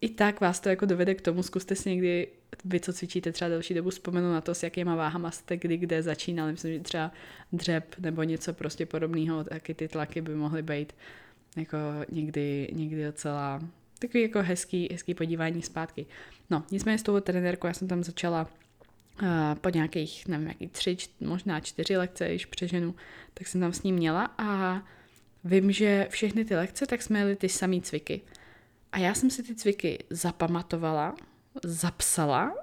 i 0.00 0.08
tak 0.08 0.40
vás 0.40 0.60
to 0.60 0.68
jako 0.68 0.86
dovede 0.86 1.14
k 1.14 1.20
tomu, 1.20 1.42
zkuste 1.42 1.74
si 1.76 1.90
někdy, 1.90 2.28
vy 2.64 2.80
co 2.80 2.92
cvičíte 2.92 3.32
třeba 3.32 3.48
delší 3.48 3.74
dobu, 3.74 3.90
vzpomenout 3.90 4.32
na 4.32 4.40
to, 4.40 4.54
s 4.54 4.62
jakýma 4.62 4.94
váhama 4.94 5.30
jste 5.30 5.56
kdy 5.56 5.76
kde 5.76 6.02
začínali. 6.02 6.52
Myslím, 6.52 6.72
že 6.74 6.80
třeba 6.80 7.12
dřep 7.52 7.94
nebo 7.98 8.22
něco 8.22 8.52
prostě 8.52 8.86
podobného, 8.86 9.44
taky 9.44 9.74
ty 9.74 9.88
tlaky 9.88 10.20
by 10.20 10.34
mohly 10.34 10.62
být 10.62 10.92
jako 11.56 11.76
někdy, 12.12 12.68
někdy 12.72 13.04
docela 13.04 13.60
takový 13.98 14.22
jako 14.22 14.42
hezký, 14.42 14.88
hezký 14.92 15.14
podívání 15.14 15.62
zpátky. 15.62 16.06
No, 16.50 16.62
nicméně 16.70 16.98
s 16.98 17.02
tou 17.02 17.20
trenérkou 17.20 17.66
já 17.66 17.74
jsem 17.74 17.88
tam 17.88 18.04
začala 18.04 18.48
po 19.60 19.68
nějakých, 19.68 20.28
nevím, 20.28 20.48
jaký 20.48 20.68
tři, 20.68 20.96
možná 21.20 21.60
čtyři 21.60 21.96
lekce, 21.96 22.32
již 22.32 22.46
přeženu, 22.46 22.94
tak 23.34 23.46
jsem 23.46 23.60
tam 23.60 23.72
s 23.72 23.82
ním 23.82 23.94
měla 23.94 24.34
a 24.38 24.82
vím, 25.44 25.72
že 25.72 26.06
všechny 26.10 26.44
ty 26.44 26.56
lekce, 26.56 26.86
tak 26.86 27.02
jsme 27.02 27.18
jeli 27.18 27.36
ty 27.36 27.48
samý 27.48 27.82
cviky. 27.82 28.20
A 28.92 28.98
já 28.98 29.14
jsem 29.14 29.30
si 29.30 29.42
ty 29.42 29.54
cviky 29.54 30.04
zapamatovala, 30.10 31.14
zapsala. 31.64 32.54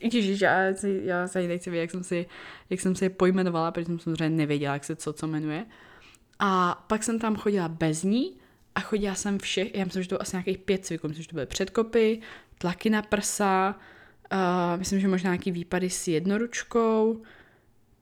Ježiš, 0.00 0.40
já, 0.40 0.56
já 1.02 1.28
se 1.28 1.48
nechci 1.48 1.70
vědět, 1.70 1.82
jak 1.82 1.90
jsem 1.90 2.04
si, 2.04 2.26
jak 2.70 2.80
jsem 2.80 2.94
si 2.94 3.04
je 3.04 3.10
pojmenovala, 3.10 3.70
protože 3.70 3.86
jsem 3.86 3.98
samozřejmě 3.98 4.36
nevěděla, 4.36 4.74
jak 4.74 4.84
se 4.84 4.96
co 4.96 5.12
co 5.12 5.26
jmenuje. 5.26 5.66
A 6.38 6.84
pak 6.86 7.02
jsem 7.02 7.18
tam 7.18 7.36
chodila 7.36 7.68
bez 7.68 8.02
ní 8.02 8.36
a 8.74 8.80
chodila 8.80 9.14
jsem 9.14 9.38
všech, 9.38 9.74
já 9.74 9.84
myslím, 9.84 10.02
že 10.02 10.08
to 10.08 10.22
asi 10.22 10.36
nějakých 10.36 10.58
pět 10.58 10.86
cviků, 10.86 11.08
myslím, 11.08 11.22
že 11.22 11.28
to 11.28 11.34
byly 11.34 11.46
předkopy, 11.46 12.20
tlaky 12.58 12.90
na 12.90 13.02
prsa, 13.02 13.78
myslím, 14.76 15.00
že 15.00 15.08
možná 15.08 15.30
nějaký 15.30 15.52
výpady 15.52 15.90
s 15.90 16.08
jednoručkou, 16.08 17.22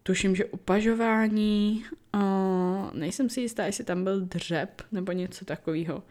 tuším, 0.03 0.37
že 0.37 0.45
upažování, 0.45 1.85
uh, 2.15 2.95
nejsem 2.95 3.31
si 3.31 3.41
jistá, 3.41 3.67
jestli 3.67 3.85
tam 3.85 4.05
byl 4.05 4.21
dřep 4.21 4.83
nebo 4.93 5.13
něco 5.13 5.45
takového. 5.45 6.03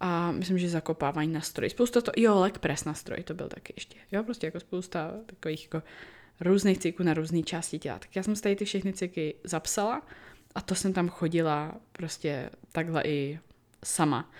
A 0.00 0.32
myslím, 0.32 0.58
že 0.58 0.68
zakopávání 0.68 1.32
na 1.32 1.40
stroj. 1.40 1.70
Spousta 1.70 2.00
to, 2.00 2.12
jo, 2.16 2.40
leg 2.40 2.58
press 2.58 2.84
na 2.84 2.94
stroj, 2.94 3.22
to 3.22 3.34
byl 3.34 3.48
taky 3.48 3.72
ještě. 3.76 3.96
Jo, 4.12 4.22
prostě 4.22 4.46
jako 4.46 4.60
spousta 4.60 5.12
takových 5.26 5.64
jako 5.64 5.82
různých 6.40 6.78
cyklů 6.78 7.04
na 7.04 7.14
různé 7.14 7.42
části 7.42 7.78
těla. 7.78 7.98
Tak 7.98 8.16
já 8.16 8.22
jsem 8.22 8.36
si 8.36 8.42
tady 8.42 8.56
ty 8.56 8.64
všechny 8.64 8.92
cykly 8.92 9.34
zapsala 9.44 10.02
a 10.54 10.60
to 10.60 10.74
jsem 10.74 10.92
tam 10.92 11.08
chodila 11.08 11.74
prostě 11.92 12.50
takhle 12.72 13.02
i 13.04 13.38
sama. 13.84 14.30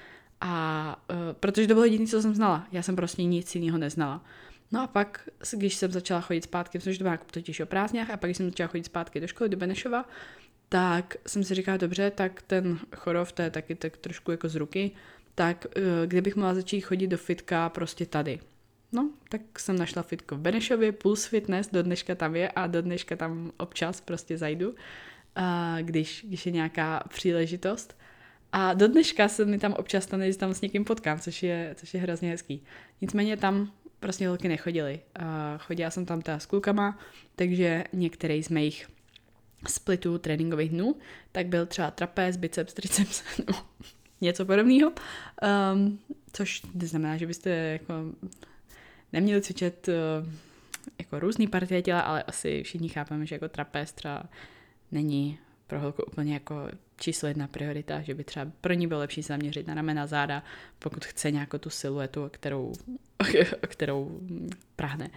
A 0.40 1.02
uh, 1.10 1.16
protože 1.40 1.66
to 1.66 1.74
bylo 1.74 1.84
jediné, 1.84 2.06
co 2.06 2.22
jsem 2.22 2.34
znala. 2.34 2.66
Já 2.72 2.82
jsem 2.82 2.96
prostě 2.96 3.24
nic 3.24 3.54
jiného 3.54 3.78
neznala. 3.78 4.24
No 4.72 4.82
a 4.82 4.86
pak, 4.86 5.28
když 5.52 5.74
jsem 5.74 5.92
začala 5.92 6.20
chodit 6.20 6.44
zpátky, 6.44 6.78
protože 6.78 6.98
to 6.98 7.04
bylo 7.04 7.12
jako 7.12 7.24
totiž 7.30 7.60
o 7.60 7.66
prázdnách, 7.66 8.10
a 8.10 8.16
pak, 8.16 8.28
když 8.28 8.36
jsem 8.36 8.50
začala 8.50 8.68
chodit 8.68 8.84
zpátky 8.84 9.20
do 9.20 9.26
školy, 9.26 9.50
do 9.50 9.56
Benešova, 9.56 10.08
tak 10.68 11.16
jsem 11.26 11.44
si 11.44 11.54
říkala, 11.54 11.76
dobře, 11.76 12.10
tak 12.10 12.42
ten 12.42 12.78
chorov, 12.96 13.32
to 13.32 13.42
je 13.42 13.50
taky 13.50 13.74
tak 13.74 13.96
trošku 13.96 14.30
jako 14.30 14.48
z 14.48 14.54
ruky, 14.54 14.90
tak 15.34 15.66
uh, 15.76 15.82
kde 16.06 16.22
bych 16.22 16.36
mohla 16.36 16.54
začít 16.54 16.80
chodit 16.80 17.06
do 17.06 17.16
fitka 17.16 17.68
prostě 17.68 18.06
tady. 18.06 18.40
No, 18.92 19.10
tak 19.28 19.58
jsem 19.58 19.78
našla 19.78 20.02
fitko 20.02 20.36
v 20.36 20.40
Benešově, 20.40 20.92
Puls 20.92 21.26
Fitness, 21.26 21.68
do 21.72 21.82
dneška 21.82 22.14
tam 22.14 22.36
je 22.36 22.50
a 22.50 22.66
do 22.66 22.82
dneška 22.82 23.16
tam 23.16 23.52
občas 23.56 24.00
prostě 24.00 24.38
zajdu, 24.38 24.70
uh, 24.70 24.74
když, 25.80 26.24
když 26.28 26.46
je 26.46 26.52
nějaká 26.52 27.02
příležitost. 27.08 27.98
A 28.52 28.74
do 28.74 28.88
dneška 28.88 29.28
se 29.28 29.44
mi 29.44 29.58
tam 29.58 29.72
občas 29.72 30.04
stane, 30.04 30.32
že 30.32 30.38
tam 30.38 30.54
s 30.54 30.60
někým 30.60 30.84
potkám, 30.84 31.20
což 31.20 31.42
je, 31.42 31.74
což 31.78 31.94
je 31.94 32.00
hrozně 32.00 32.30
hezký. 32.30 32.64
Nicméně 33.00 33.36
tam 33.36 33.72
prostě 34.00 34.28
holky 34.28 34.48
nechodily. 34.48 35.00
Chodila 35.58 35.90
jsem 35.90 36.06
tam 36.06 36.22
teda 36.22 36.38
s 36.38 36.46
klukama, 36.46 36.98
takže 37.36 37.84
některý 37.92 38.42
z 38.42 38.48
mých 38.48 38.88
splitů 39.68 40.18
tréninkových 40.18 40.70
dnů, 40.70 40.96
tak 41.32 41.46
byl 41.46 41.66
třeba 41.66 41.90
trapez, 41.90 42.36
biceps, 42.36 42.74
triceps, 42.74 43.22
nebo 43.38 43.58
něco 44.20 44.46
podobného. 44.46 44.92
Um, 45.72 45.98
což 46.32 46.62
neznamená, 46.74 47.16
že 47.16 47.26
byste 47.26 47.50
jako 47.50 47.94
neměli 49.12 49.42
cvičit 49.42 49.88
uh, 49.88 49.94
jako 50.98 51.18
různý 51.20 51.46
partie 51.46 51.82
těla, 51.82 52.00
ale 52.00 52.22
asi 52.22 52.62
všichni 52.62 52.88
chápeme, 52.88 53.26
že 53.26 53.34
jako 53.34 53.48
trapez 53.48 53.92
třeba 53.92 54.22
není 54.92 55.38
pro 55.66 55.80
holku 55.80 56.02
úplně 56.02 56.34
jako 56.34 56.68
číslo 56.98 57.28
jedna 57.28 57.46
priorita, 57.46 58.00
že 58.00 58.14
by 58.14 58.24
třeba 58.24 58.46
pro 58.60 58.72
ní 58.72 58.86
bylo 58.86 59.00
lepší 59.00 59.22
zaměřit 59.22 59.66
na 59.66 59.74
ramena, 59.74 60.06
záda, 60.06 60.42
pokud 60.78 61.04
chce 61.04 61.30
nějakou 61.30 61.58
tu 61.58 61.70
siluetu, 61.70 62.28
kterou, 62.32 62.72
kterou 63.68 64.20
prahne. 64.76 65.10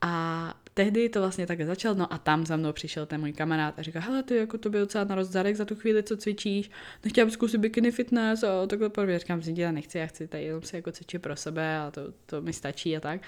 A 0.00 0.54
tehdy 0.74 1.08
to 1.08 1.20
vlastně 1.20 1.46
tak 1.46 1.62
začal, 1.62 1.94
no 1.94 2.12
a 2.12 2.18
tam 2.18 2.46
za 2.46 2.56
mnou 2.56 2.72
přišel 2.72 3.06
ten 3.06 3.20
můj 3.20 3.32
kamarád 3.32 3.78
a 3.78 3.82
říkal, 3.82 4.02
hele, 4.02 4.22
ty 4.22 4.36
jako 4.36 4.58
to 4.58 4.70
byl 4.70 4.80
docela 4.80 5.04
narost 5.04 5.30
zadek 5.30 5.56
za 5.56 5.64
tu 5.64 5.74
chvíli, 5.74 6.02
co 6.02 6.16
cvičíš, 6.16 6.70
nechtěla 7.04 7.24
bych 7.24 7.34
zkusit 7.34 7.58
bikini 7.58 7.90
fitness 7.90 8.42
a 8.42 8.66
takhle 8.66 8.88
podobně. 8.88 9.18
Říkám, 9.18 9.42
že 9.42 9.52
já 9.56 9.72
nechci, 9.72 9.98
já 9.98 10.06
chci 10.06 10.28
tady 10.28 10.44
jenom 10.44 10.62
si 10.62 10.76
jako 10.76 10.92
cvičit 10.92 11.22
pro 11.22 11.36
sebe 11.36 11.78
a 11.78 11.90
to, 11.90 12.00
to 12.26 12.42
mi 12.42 12.52
stačí 12.52 12.96
a 12.96 13.00
tak. 13.00 13.20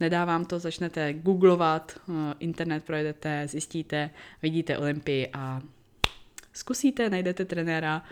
Nedávám 0.00 0.44
to, 0.44 0.58
začnete 0.58 1.12
googlovat, 1.12 2.00
eh, 2.08 2.34
internet 2.38 2.84
projedete, 2.84 3.48
zjistíte, 3.48 4.10
vidíte 4.42 4.78
Olympii 4.78 5.28
a 5.32 5.62
zkusíte, 6.58 7.10
najdete 7.10 7.44
trenéra 7.44 8.02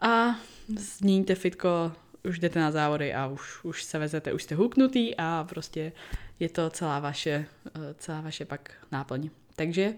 a 0.00 0.40
zníte 0.76 1.34
fitko, 1.34 1.92
už 2.24 2.38
jdete 2.38 2.60
na 2.60 2.70
závody 2.70 3.14
a 3.14 3.26
už, 3.26 3.64
už 3.64 3.84
se 3.84 3.98
vezete, 3.98 4.32
už 4.32 4.42
jste 4.42 4.54
huknutý 4.54 5.16
a 5.18 5.46
prostě 5.48 5.92
je 6.40 6.48
to 6.48 6.70
celá 6.70 7.00
vaše, 7.00 7.46
eh, 7.66 7.94
celá 7.98 8.20
vaše 8.20 8.44
pak 8.44 8.72
náplň. 8.92 9.30
Takže 9.56 9.94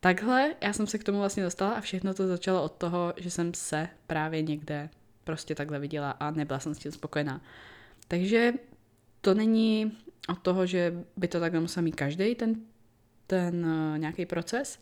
takhle 0.00 0.54
já 0.60 0.72
jsem 0.72 0.86
se 0.86 0.98
k 0.98 1.04
tomu 1.04 1.18
vlastně 1.18 1.42
dostala 1.42 1.72
a 1.74 1.80
všechno 1.80 2.14
to 2.14 2.26
začalo 2.26 2.62
od 2.62 2.72
toho, 2.72 3.14
že 3.16 3.30
jsem 3.30 3.54
se 3.54 3.88
právě 4.06 4.42
někde 4.42 4.90
prostě 5.24 5.54
takhle 5.54 5.78
viděla 5.78 6.10
a 6.10 6.30
nebyla 6.30 6.60
jsem 6.60 6.74
s 6.74 6.78
tím 6.78 6.92
spokojená. 6.92 7.40
Takže 8.08 8.52
to 9.20 9.34
není 9.34 9.98
od 10.28 10.38
toho, 10.38 10.66
že 10.66 10.94
by 11.16 11.28
to 11.28 11.40
takhle 11.40 11.60
musel 11.60 11.82
mít 11.82 11.96
každý 11.96 12.34
ten, 12.34 12.54
ten 13.26 13.66
uh, 13.66 13.98
nějaký 13.98 14.26
proces, 14.26 14.78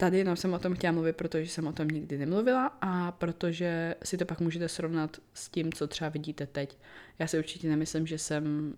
Tady 0.00 0.18
jenom 0.18 0.36
jsem 0.36 0.54
o 0.54 0.58
tom 0.58 0.74
chtěla 0.74 0.92
mluvit, 0.92 1.16
protože 1.16 1.48
jsem 1.48 1.66
o 1.66 1.72
tom 1.72 1.88
nikdy 1.88 2.18
nemluvila 2.18 2.66
a 2.80 3.12
protože 3.12 3.94
si 4.04 4.18
to 4.18 4.24
pak 4.24 4.40
můžete 4.40 4.68
srovnat 4.68 5.16
s 5.34 5.48
tím, 5.48 5.72
co 5.72 5.86
třeba 5.86 6.10
vidíte 6.10 6.46
teď. 6.46 6.78
Já 7.18 7.26
si 7.26 7.38
určitě 7.38 7.68
nemyslím, 7.68 8.06
že 8.06 8.18
jsem 8.18 8.74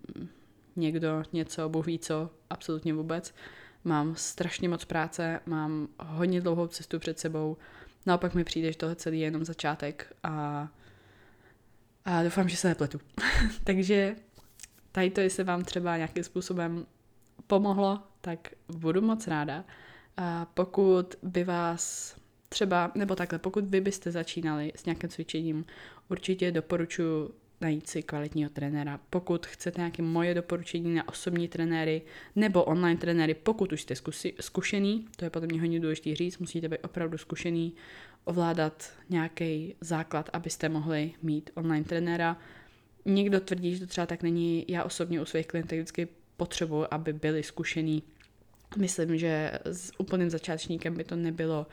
někdo, 0.75 1.23
něco, 1.33 1.69
Bůh 1.69 1.85
ví 1.85 1.99
co, 1.99 2.29
absolutně 2.49 2.93
vůbec. 2.93 3.35
Mám 3.83 4.15
strašně 4.15 4.69
moc 4.69 4.85
práce, 4.85 5.39
mám 5.45 5.87
hodně 5.99 6.41
dlouhou 6.41 6.67
cestu 6.67 6.99
před 6.99 7.19
sebou. 7.19 7.57
Naopak 8.05 8.33
mi 8.33 8.43
přijde, 8.43 8.71
že 8.71 8.77
tohle 8.77 8.95
celý 8.95 9.19
je 9.19 9.27
jenom 9.27 9.45
začátek 9.45 10.13
a, 10.23 10.67
a 12.05 12.23
doufám, 12.23 12.49
že 12.49 12.57
se 12.57 12.67
nepletu. 12.67 12.99
Takže 13.63 14.15
tady 14.91 15.09
to, 15.09 15.21
jestli 15.21 15.43
vám 15.43 15.63
třeba 15.63 15.97
nějakým 15.97 16.23
způsobem 16.23 16.85
pomohlo, 17.47 17.99
tak 18.21 18.47
budu 18.67 19.01
moc 19.01 19.27
ráda. 19.27 19.65
A 20.17 20.45
pokud 20.53 21.15
by 21.23 21.43
vás 21.43 22.15
třeba, 22.49 22.91
nebo 22.95 23.15
takhle, 23.15 23.39
pokud 23.39 23.65
vy 23.65 23.81
byste 23.81 24.11
začínali 24.11 24.71
s 24.75 24.85
nějakým 24.85 25.09
cvičením, 25.09 25.65
určitě 26.09 26.51
doporučuji 26.51 27.33
najít 27.61 27.89
si 27.89 28.03
kvalitního 28.03 28.49
trenéra. 28.49 28.99
Pokud 29.09 29.45
chcete 29.45 29.81
nějaké 29.81 30.03
moje 30.03 30.33
doporučení 30.33 30.95
na 30.95 31.07
osobní 31.07 31.47
trenéry 31.47 32.01
nebo 32.35 32.63
online 32.63 32.99
trenéry, 32.99 33.33
pokud 33.33 33.73
už 33.73 33.81
jste 33.81 33.95
zkusi, 33.95 34.33
zkušený, 34.39 35.05
to 35.15 35.25
je 35.25 35.29
podle 35.29 35.47
mě 35.47 35.61
hodně 35.61 35.79
důležité 35.79 36.15
říct, 36.15 36.37
musíte 36.37 36.69
být 36.69 36.79
opravdu 36.83 37.17
zkušený, 37.17 37.73
ovládat 38.25 38.91
nějaký 39.09 39.75
základ, 39.81 40.29
abyste 40.33 40.69
mohli 40.69 41.11
mít 41.21 41.49
online 41.53 41.85
trenéra. 41.85 42.37
Někdo 43.05 43.39
tvrdí, 43.39 43.73
že 43.75 43.79
to 43.79 43.87
třeba 43.87 44.07
tak 44.07 44.23
není. 44.23 44.65
Já 44.67 44.83
osobně 44.83 45.21
u 45.21 45.25
svých 45.25 45.47
klientů 45.47 45.75
vždycky 45.75 46.07
potřebuji, 46.37 46.85
aby 46.91 47.13
byli 47.13 47.43
zkušení 47.43 48.03
myslím, 48.77 49.17
že 49.17 49.51
s 49.65 49.91
úplným 49.97 50.29
začátečníkem 50.29 50.95
by 50.95 51.03
to 51.03 51.15
nebylo, 51.15 51.67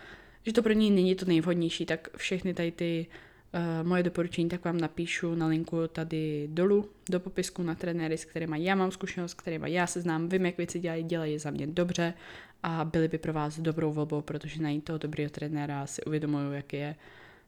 že 0.47 0.53
to 0.53 0.63
pro 0.63 0.73
něj 0.73 0.91
není 0.91 1.15
to 1.15 1.25
nejvhodnější, 1.25 1.87
tak 1.87 2.09
všechny 2.17 2.55
tady 2.55 2.73
ty 2.73 3.07
uh, 3.55 3.89
moje 3.89 4.03
doporučení 4.03 4.49
tak 4.49 4.65
vám 4.65 4.79
napíšu 4.79 5.35
na 5.35 5.47
linku 5.47 5.89
tady 5.89 6.49
dolů 6.53 6.91
do 7.11 7.21
popisku 7.21 7.63
na 7.63 7.75
trenéry, 7.75 8.19
s 8.19 8.25
kterými 8.25 8.65
já 8.65 8.75
mám 8.75 8.91
zkušenost, 8.91 9.31
s 9.31 9.35
kterými 9.35 9.73
já 9.73 9.87
se 9.87 10.01
znám, 10.01 10.29
vím, 10.29 10.47
jak 10.47 10.57
věci 10.57 10.79
dělají, 10.79 11.05
dělají 11.05 11.39
za 11.39 11.51
mě 11.51 11.67
dobře 11.67 12.15
a 12.63 12.85
byly 12.85 13.09
by 13.09 13.19
pro 13.19 13.33
vás 13.33 13.61
dobrou 13.61 13.93
volbou, 13.93 14.21
protože 14.21 14.63
najít 14.63 14.85
toho 14.85 14.99
dobrého 14.99 15.31
trenéra 15.31 15.87
si 15.87 16.05
uvědomuju, 16.05 16.53
jak 16.53 16.73
je 16.73 16.97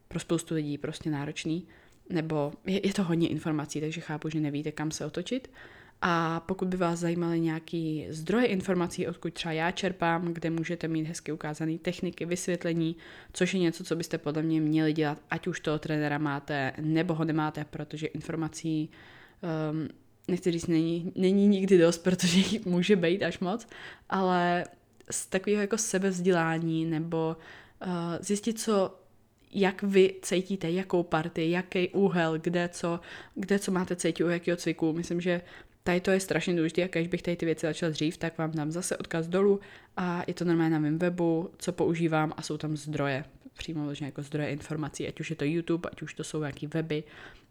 pro 0.09 0.21
spoustu 0.21 0.54
lidí 0.54 0.78
prostě 0.78 1.11
náročný, 1.11 1.66
nebo 2.11 2.52
je, 2.66 2.87
je 2.87 2.94
to 2.94 3.04
hodně 3.04 3.28
informací, 3.28 3.80
takže 3.80 4.00
chápu, 4.00 4.28
že 4.28 4.40
nevíte, 4.40 4.73
kam 4.73 4.90
se 4.90 5.06
otočit. 5.06 5.49
Uh, 5.49 5.82
a 6.04 6.40
pokud 6.40 6.68
by 6.68 6.76
vás 6.76 6.99
zajímaly 6.99 7.40
nějaký 7.40 8.06
zdroje 8.11 8.47
informací, 8.47 9.06
odkud 9.06 9.35
třeba 9.35 9.52
já 9.52 9.71
čerpám, 9.71 10.35
kde 10.35 10.50
můžete 10.50 10.88
mít 10.88 11.04
hezky 11.04 11.32
ukázané 11.32 11.78
techniky, 11.78 12.26
vysvětlení, 12.26 12.97
což 13.32 13.54
je 13.54 13.61
něco, 13.61 13.85
co 13.85 13.97
byste 13.97 14.18
podle 14.18 14.42
mě 14.42 14.61
měli 14.61 14.92
dělat, 14.92 15.18
ať 15.30 15.47
už 15.47 15.61
toho 15.61 15.78
trenéra 15.78 16.18
máte 16.18 16.73
nebo 16.80 17.14
ho 17.14 17.25
nemáte, 17.25 17.64
protože 17.64 18.06
informací, 18.06 18.90
um, 19.73 19.88
nechci 20.28 20.52
říct, 20.52 20.66
není, 20.66 21.12
není 21.14 21.47
nikdy 21.47 21.78
dost, 21.78 21.99
protože 21.99 22.38
jich 22.38 22.66
může 22.66 22.97
být 22.97 23.23
až 23.23 23.38
moc, 23.38 23.66
ale 24.09 24.64
z 25.11 25.26
takového 25.26 25.61
jako 25.61 25.78
sebevzdělání 25.78 26.85
nebo 26.85 27.37
uh, 27.87 27.92
zjistit, 28.21 28.61
co 28.61 28.99
jak 29.54 29.82
vy 29.82 30.14
cítíte, 30.23 30.71
jakou 30.71 31.02
partii, 31.02 31.50
jaký 31.50 31.88
úhel, 31.88 32.38
kde 32.38 32.68
co, 32.68 33.00
kde 33.35 33.59
co 33.59 33.73
máte 33.73 33.97
cítit 33.97 34.25
u 34.25 34.28
jakého 34.28 34.56
cviku. 34.56 34.92
Myslím, 34.92 35.21
že 35.21 35.40
Tady 35.83 36.01
to 36.01 36.11
je 36.11 36.21
strašně 36.21 36.55
důležité 36.55 36.85
a 36.85 36.87
když 36.87 37.09
bych 37.09 37.23
tady 37.23 37.37
ty 37.37 37.47
věci 37.47 37.67
začal 37.67 37.91
dřív, 37.91 38.17
tak 38.17 38.39
vám 38.39 38.53
dám 38.53 38.71
zase 38.71 38.97
odkaz 38.97 39.29
dolů 39.29 39.61
a 39.97 40.23
je 40.27 40.35
to 40.35 40.45
normálně 40.45 40.71
na 40.71 40.79
mém 40.79 40.99
webu, 40.99 41.51
co 41.59 41.73
používám 41.73 42.33
a 42.37 42.43
jsou 42.43 42.59
tam 42.59 42.77
zdroje, 42.77 43.25
přímo 43.57 43.85
vlastně 43.85 44.07
jako 44.07 44.23
zdroje 44.23 44.51
informací, 44.51 45.09
ať 45.09 45.21
už 45.21 45.31
je 45.31 45.37
to 45.37 45.45
YouTube, 45.45 45.89
ať 45.93 46.03
už 46.03 46.15
to 46.15 46.25
jsou 46.25 46.41
nějaký 46.41 46.67
weby 46.67 47.05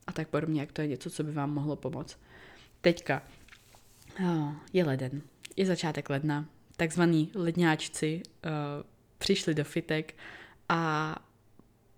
a 0.08 0.12
tak 0.12 0.28
podobně, 0.28 0.62
jak 0.62 0.72
to 0.72 0.82
je 0.82 0.88
něco, 0.88 1.10
co 1.10 1.24
by 1.24 1.32
vám 1.32 1.54
mohlo 1.54 1.76
pomoct. 1.76 2.20
Teďka 2.82 3.24
oh, 4.26 4.54
je 4.74 4.86
leden, 4.86 5.22
je 5.56 5.66
začátek 5.66 6.10
ledna, 6.10 6.46
takzvaní 6.78 7.32
ledňáčci 7.36 8.22
uh, 8.26 8.52
přišli 9.18 9.54
do 9.54 9.64
fitek 9.64 10.16
a 10.70 11.16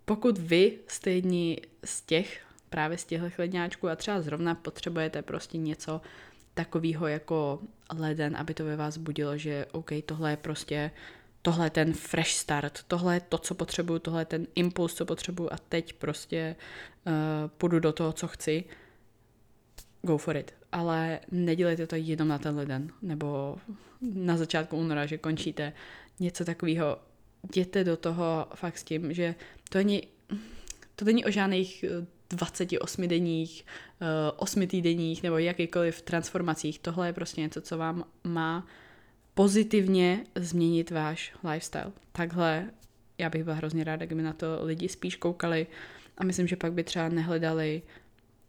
pokud 0.05 0.37
vy 0.37 0.79
jste 0.87 1.11
jedni 1.11 1.57
z 1.85 2.01
těch, 2.01 2.45
právě 2.73 2.97
z 2.97 3.05
těchto 3.05 3.27
ledňáčků 3.37 3.89
a 3.89 3.95
třeba 3.95 4.21
zrovna 4.21 4.55
potřebujete 4.55 5.21
prostě 5.21 5.57
něco 5.57 6.01
takového 6.53 7.07
jako 7.07 7.59
leden, 7.97 8.35
aby 8.37 8.53
to 8.53 8.65
ve 8.65 8.75
vás 8.75 8.97
budilo, 8.97 9.37
že 9.37 9.65
OK, 9.71 9.91
tohle 10.05 10.31
je 10.31 10.37
prostě 10.37 10.91
tohle 11.41 11.65
je 11.65 11.69
ten 11.69 11.93
fresh 11.93 12.29
start, 12.29 12.83
tohle 12.87 13.15
je 13.15 13.19
to, 13.19 13.37
co 13.37 13.55
potřebuju, 13.55 13.99
tohle 13.99 14.21
je 14.21 14.25
ten 14.25 14.47
impuls, 14.55 14.93
co 14.93 15.05
potřebuju 15.05 15.49
a 15.51 15.57
teď 15.69 15.93
prostě 15.93 16.55
uh, 17.05 17.13
půjdu 17.57 17.79
do 17.79 17.93
toho, 17.93 18.13
co 18.13 18.27
chci, 18.27 18.63
go 20.01 20.17
for 20.17 20.37
it. 20.37 20.53
Ale 20.71 21.19
nedělejte 21.31 21.87
to 21.87 21.95
jenom 21.95 22.27
na 22.27 22.39
tenhle 22.39 22.65
den, 22.65 22.89
nebo 23.01 23.57
na 24.01 24.37
začátku 24.37 24.77
února, 24.77 25.05
že 25.05 25.17
končíte 25.17 25.73
něco 26.19 26.45
takového. 26.45 26.97
Jděte 27.43 27.83
do 27.83 27.97
toho 27.97 28.47
fakt 28.55 28.77
s 28.77 28.83
tím, 28.83 29.13
že 29.13 29.35
to 29.69 29.77
není, 29.77 30.03
to 30.95 31.05
není 31.05 31.25
o 31.25 31.31
žádných 31.31 31.85
28 32.29 33.07
denních, 33.07 33.65
8 34.37 34.67
týdenních 34.67 35.23
nebo 35.23 35.37
jakýkoliv 35.37 36.01
transformacích. 36.01 36.79
Tohle 36.79 37.07
je 37.07 37.13
prostě 37.13 37.41
něco, 37.41 37.61
co 37.61 37.77
vám 37.77 38.05
má 38.23 38.67
pozitivně 39.33 40.25
změnit 40.35 40.91
váš 40.91 41.33
lifestyle. 41.51 41.91
Takhle 42.11 42.69
já 43.17 43.29
bych 43.29 43.43
byla 43.43 43.55
hrozně 43.55 43.83
ráda, 43.83 44.05
kdyby 44.05 44.21
na 44.21 44.33
to 44.33 44.59
lidi 44.61 44.89
spíš 44.89 45.15
koukali 45.15 45.67
a 46.17 46.23
myslím, 46.23 46.47
že 46.47 46.55
pak 46.55 46.73
by 46.73 46.83
třeba 46.83 47.09
nehledali 47.09 47.81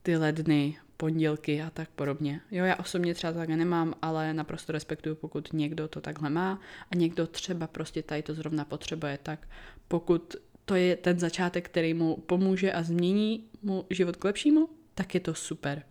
ty 0.03 0.17
ledny, 0.17 0.77
pondělky 0.97 1.63
a 1.63 1.71
tak 1.71 1.89
podobně. 1.91 2.41
Jo, 2.51 2.65
já 2.65 2.77
osobně 2.77 3.15
třeba 3.15 3.33
takhle 3.33 3.57
nemám, 3.57 3.95
ale 4.03 4.35
naprosto 4.35 4.73
respektuju, 4.73 5.15
pokud 5.15 5.53
někdo 5.53 5.89
to 5.89 6.01
takhle 6.01 6.31
má 6.31 6.61
a 6.91 6.97
někdo 6.97 7.27
třeba 7.27 7.67
prostě 7.67 8.03
tady 8.03 8.23
to 8.23 8.35
zrovna 8.35 8.65
potřebuje, 8.65 9.19
tak 9.23 9.49
pokud 9.89 10.37
to 10.65 10.75
je 10.75 10.97
ten 10.97 11.19
začátek, 11.19 11.65
který 11.69 11.95
mu 11.95 12.17
pomůže 12.17 12.73
a 12.73 12.83
změní 12.83 13.45
mu 13.63 13.87
život 13.91 14.17
k 14.17 14.25
lepšímu, 14.25 14.69
tak 14.95 15.15
je 15.15 15.21
to 15.21 15.35
super. 15.35 15.83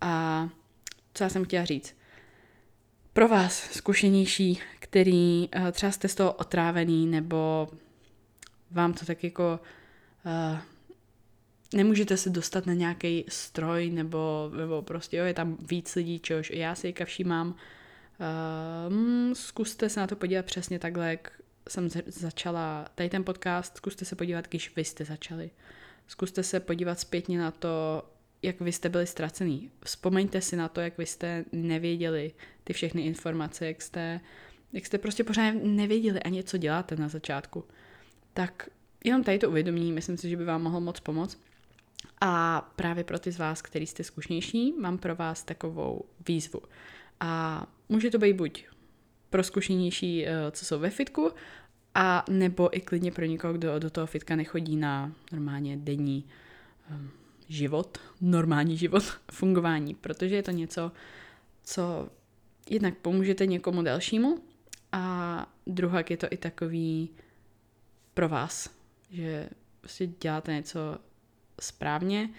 A 0.00 0.48
co 1.14 1.24
já 1.24 1.30
jsem 1.30 1.44
chtěla 1.44 1.64
říct? 1.64 1.96
Pro 3.12 3.28
vás 3.28 3.70
zkušenější, 3.70 4.60
který 4.78 5.48
uh, 5.56 5.70
třeba 5.70 5.92
jste 5.92 6.08
z 6.08 6.14
toho 6.14 6.32
otrávený, 6.32 7.06
nebo 7.06 7.68
vám 8.70 8.92
to 8.92 9.06
tak 9.06 9.24
jako 9.24 9.60
uh, 10.24 10.58
nemůžete 11.74 12.16
se 12.16 12.30
dostat 12.30 12.66
na 12.66 12.72
nějaký 12.72 13.24
stroj, 13.28 13.90
nebo, 13.90 14.50
nebo 14.56 14.82
prostě 14.82 15.16
jo, 15.16 15.24
je 15.24 15.34
tam 15.34 15.56
víc 15.60 15.94
lidí, 15.94 16.18
čehož 16.18 16.50
já 16.50 16.74
si 16.74 16.86
jika 16.86 17.04
všímám. 17.04 17.48
Uh, 17.48 17.54
zkuste 19.32 19.88
se 19.88 20.00
na 20.00 20.06
to 20.06 20.16
podívat 20.16 20.46
přesně 20.46 20.78
takhle, 20.78 21.10
jak 21.10 21.41
jsem 21.68 21.88
začala 22.06 22.86
tady 22.94 23.10
ten 23.10 23.24
podcast, 23.24 23.76
zkuste 23.76 24.04
se 24.04 24.16
podívat, 24.16 24.48
když 24.48 24.76
vy 24.76 24.84
jste 24.84 25.04
začali. 25.04 25.50
Zkuste 26.06 26.42
se 26.42 26.60
podívat 26.60 27.00
zpětně 27.00 27.38
na 27.38 27.50
to, 27.50 28.02
jak 28.42 28.60
vy 28.60 28.72
jste 28.72 28.88
byli 28.88 29.06
ztracený. 29.06 29.70
Vzpomeňte 29.84 30.40
si 30.40 30.56
na 30.56 30.68
to, 30.68 30.80
jak 30.80 30.98
vy 30.98 31.06
jste 31.06 31.44
nevěděli 31.52 32.32
ty 32.64 32.72
všechny 32.72 33.02
informace, 33.02 33.66
jak 33.66 33.82
jste, 33.82 34.20
jak 34.72 34.86
jste 34.86 34.98
prostě 34.98 35.24
pořád 35.24 35.54
nevěděli 35.62 36.22
ani, 36.22 36.44
co 36.44 36.58
děláte 36.58 36.96
na 36.96 37.08
začátku. 37.08 37.64
Tak 38.34 38.68
jenom 39.04 39.24
tady 39.24 39.38
to 39.38 39.48
uvědomí, 39.48 39.92
myslím 39.92 40.16
si, 40.16 40.30
že 40.30 40.36
by 40.36 40.44
vám 40.44 40.62
mohlo 40.62 40.80
moc 40.80 41.00
pomoct. 41.00 41.38
A 42.20 42.60
právě 42.76 43.04
pro 43.04 43.18
ty 43.18 43.32
z 43.32 43.38
vás, 43.38 43.62
který 43.62 43.86
jste 43.86 44.04
zkušenější, 44.04 44.72
mám 44.80 44.98
pro 44.98 45.16
vás 45.16 45.42
takovou 45.42 46.04
výzvu. 46.28 46.60
A 47.20 47.66
může 47.88 48.10
to 48.10 48.18
být 48.18 48.32
buď 48.32 48.66
pro 49.32 49.42
zkušenější, 49.42 50.26
eh, 50.26 50.50
co 50.50 50.64
jsou 50.64 50.78
ve 50.78 50.90
fitku, 50.90 51.30
a 51.94 52.24
nebo 52.30 52.76
i 52.76 52.80
klidně 52.80 53.12
pro 53.12 53.24
někoho, 53.24 53.52
kdo 53.52 53.78
do 53.78 53.90
toho 53.90 54.06
fitka 54.06 54.36
nechodí 54.36 54.76
na 54.76 55.12
normálně 55.32 55.76
denní 55.76 56.24
um, 56.90 57.10
život, 57.48 57.98
normální 58.20 58.76
život, 58.76 59.04
fungování, 59.32 59.94
protože 59.94 60.34
je 60.34 60.42
to 60.42 60.50
něco, 60.50 60.92
co 61.64 62.08
jednak 62.70 62.96
pomůžete 62.96 63.46
někomu 63.46 63.82
dalšímu 63.82 64.38
a 64.92 65.46
druhak 65.66 66.10
je 66.10 66.16
to 66.16 66.26
i 66.30 66.36
takový 66.36 67.10
pro 68.14 68.28
vás, 68.28 68.70
že 69.10 69.48
prostě 69.80 70.06
děláte 70.06 70.52
něco 70.52 70.98
správně 71.60 72.30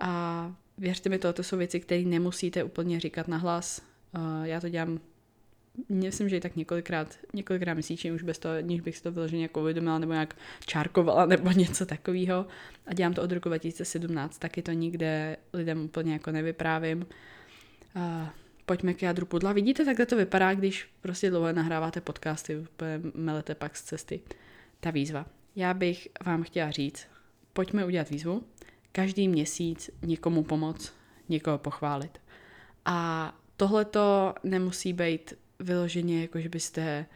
a 0.00 0.54
věřte 0.78 1.08
mi 1.08 1.18
to, 1.18 1.32
to 1.32 1.42
jsou 1.42 1.56
věci, 1.56 1.80
které 1.80 2.02
nemusíte 2.02 2.64
úplně 2.64 3.00
říkat 3.00 3.28
na 3.28 3.36
hlas. 3.36 3.82
Uh, 4.14 4.44
já 4.44 4.60
to 4.60 4.68
dělám 4.68 5.00
myslím, 5.88 6.28
že 6.28 6.36
i 6.36 6.40
tak 6.40 6.56
několikrát, 6.56 7.18
několikrát 7.34 7.74
měsíčně 7.74 8.12
už 8.12 8.22
bez 8.22 8.38
toho, 8.38 8.54
aniž 8.54 8.80
bych 8.80 8.96
si 8.96 9.02
to 9.02 9.12
vyloženě 9.12 9.42
jako 9.42 9.60
uvědomila 9.60 9.98
nebo 9.98 10.12
nějak 10.12 10.36
čárkovala 10.66 11.26
nebo 11.26 11.50
něco 11.56 11.86
takového. 11.86 12.46
A 12.86 12.94
dělám 12.94 13.14
to 13.14 13.22
od 13.22 13.32
roku 13.32 13.48
2017, 13.48 14.38
taky 14.38 14.62
to 14.62 14.72
nikde 14.72 15.36
lidem 15.52 15.84
úplně 15.84 16.12
jako 16.12 16.30
nevyprávím. 16.30 17.06
Uh, 17.96 18.28
pojďme 18.66 18.94
k 18.94 19.02
jádru 19.02 19.26
pudla. 19.26 19.52
Vidíte, 19.52 19.84
takhle 19.84 20.06
to 20.06 20.16
vypadá, 20.16 20.54
když 20.54 20.88
prostě 21.00 21.30
dlouho 21.30 21.52
nahráváte 21.52 22.00
podcasty, 22.00 22.56
úplně 22.56 23.00
melete 23.14 23.54
pak 23.54 23.76
z 23.76 23.82
cesty. 23.82 24.20
Ta 24.80 24.90
výzva. 24.90 25.26
Já 25.56 25.74
bych 25.74 26.08
vám 26.26 26.42
chtěla 26.42 26.70
říct, 26.70 27.06
pojďme 27.52 27.84
udělat 27.84 28.10
výzvu, 28.10 28.42
každý 28.92 29.28
měsíc 29.28 29.90
někomu 30.02 30.42
pomoct, 30.42 30.92
někoho 31.28 31.58
pochválit. 31.58 32.20
A 32.84 33.34
tohle 33.56 33.84
to 33.84 34.34
nemusí 34.44 34.92
být 34.92 35.34
vyloženě, 35.58 36.22
jako 36.22 36.40
že 36.40 36.48
byste 36.48 37.06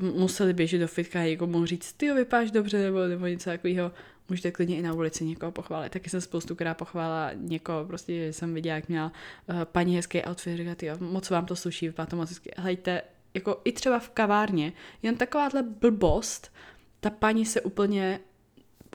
museli 0.00 0.52
běžet 0.52 0.78
do 0.78 0.88
fitka 0.88 1.20
a 1.20 1.24
někomu 1.24 1.66
říct, 1.66 1.92
ty 1.92 2.12
vypadáš 2.12 2.50
dobře, 2.50 2.78
nebo, 2.78 3.06
nebo 3.06 3.26
něco 3.26 3.50
takového. 3.50 3.92
Můžete 4.28 4.50
klidně 4.50 4.76
i 4.76 4.82
na 4.82 4.92
ulici 4.92 5.24
někoho 5.24 5.52
pochválit. 5.52 5.92
Taky 5.92 6.10
jsem 6.10 6.20
spoustu 6.20 6.54
krát 6.54 6.74
pochválila 6.74 7.30
někoho, 7.34 7.84
prostě 7.84 8.14
že 8.14 8.32
jsem 8.32 8.54
viděla, 8.54 8.76
jak 8.76 8.88
měla 8.88 9.12
uh, 9.46 9.64
paní 9.64 9.96
hezký 9.96 10.22
outfit, 10.22 10.56
říkat, 10.56 10.82
jo, 10.82 10.96
moc 11.00 11.30
vám 11.30 11.46
to 11.46 11.56
sluší, 11.56 11.86
vypadá 11.86 12.06
to 12.06 12.16
moc 12.16 12.28
hezky. 12.28 12.50
Hejte, 12.56 13.02
jako 13.34 13.60
i 13.64 13.72
třeba 13.72 13.98
v 13.98 14.10
kavárně, 14.10 14.72
jen 15.02 15.16
takováhle 15.16 15.62
blbost, 15.62 16.52
ta 17.00 17.10
paní 17.10 17.46
se 17.46 17.60
úplně 17.60 18.20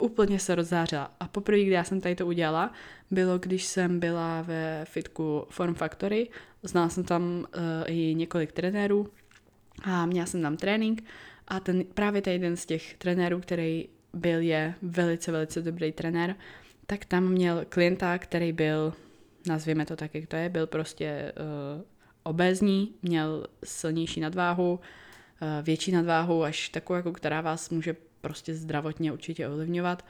úplně 0.01 0.39
se 0.39 0.55
rozzářila. 0.55 1.11
A 1.19 1.27
poprvé, 1.27 1.59
kdy 1.59 1.71
já 1.71 1.83
jsem 1.83 2.01
tady 2.01 2.15
to 2.15 2.27
udělala, 2.27 2.73
bylo, 3.11 3.37
když 3.37 3.63
jsem 3.63 3.99
byla 3.99 4.41
ve 4.41 4.85
fitku 4.85 5.45
Form 5.49 5.73
Factory. 5.73 6.29
Znala 6.63 6.89
jsem 6.89 7.03
tam 7.03 7.23
uh, 7.23 7.61
i 7.85 8.15
několik 8.15 8.51
trenérů 8.51 9.09
a 9.83 10.05
měla 10.05 10.25
jsem 10.25 10.41
tam 10.41 10.57
trénink 10.57 11.03
a 11.47 11.59
ten, 11.59 11.83
právě 11.93 12.21
ten 12.21 12.33
jeden 12.33 12.57
z 12.57 12.65
těch 12.65 12.93
trenérů, 12.93 13.39
který 13.39 13.89
byl 14.13 14.41
je 14.41 14.73
velice, 14.81 15.31
velice 15.31 15.61
dobrý 15.61 15.91
trenér, 15.91 16.35
tak 16.85 17.05
tam 17.05 17.23
měl 17.23 17.65
klienta, 17.69 18.17
který 18.17 18.51
byl, 18.51 18.93
nazvěme 19.47 19.85
to 19.85 19.95
tak, 19.95 20.15
jak 20.15 20.27
to 20.27 20.35
je, 20.35 20.49
byl 20.49 20.67
prostě 20.67 21.33
uh, 21.75 21.81
obézní, 22.23 22.93
měl 23.01 23.47
silnější 23.63 24.19
nadváhu, 24.19 24.73
uh, 24.73 24.79
větší 25.61 25.91
nadváhu, 25.91 26.43
až 26.43 26.69
takovou, 26.69 26.97
jako 26.97 27.11
která 27.11 27.41
vás 27.41 27.69
může 27.69 27.95
prostě 28.23 28.55
zdravotně 28.55 29.11
určitě 29.11 29.47
ovlivňovat. 29.47 30.05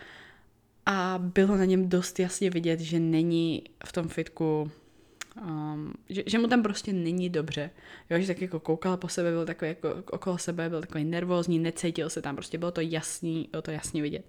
A 0.86 1.16
bylo 1.18 1.58
na 1.58 1.66
něm 1.66 1.90
dost 1.90 2.20
jasně 2.20 2.50
vidět, 2.50 2.80
že 2.80 3.00
není 3.00 3.64
v 3.86 3.92
tom 3.92 4.08
fitku, 4.08 4.72
um, 5.42 5.94
že, 6.10 6.24
že 6.26 6.40
mu 6.40 6.48
tam 6.48 6.64
prostě 6.64 6.94
není 6.94 7.30
dobře. 7.30 7.70
Jo, 8.10 8.20
že 8.20 8.28
tak 8.28 8.42
jako 8.42 8.60
koukal 8.60 8.98
po 8.98 9.08
sebe, 9.08 9.32
byl 9.32 9.46
takový 9.46 9.70
jako 9.70 10.04
okolo 10.12 10.38
sebe, 10.38 10.70
byl 10.70 10.82
takový 10.82 11.04
nervózní, 11.04 11.60
necítil 11.60 12.10
se 12.10 12.22
tam, 12.22 12.36
prostě 12.36 12.58
bylo 12.58 12.72
to 12.72 12.82
jasný, 12.82 13.48
bylo 13.52 13.62
to 13.62 13.72
jasně 13.72 14.02
vidět. 14.02 14.26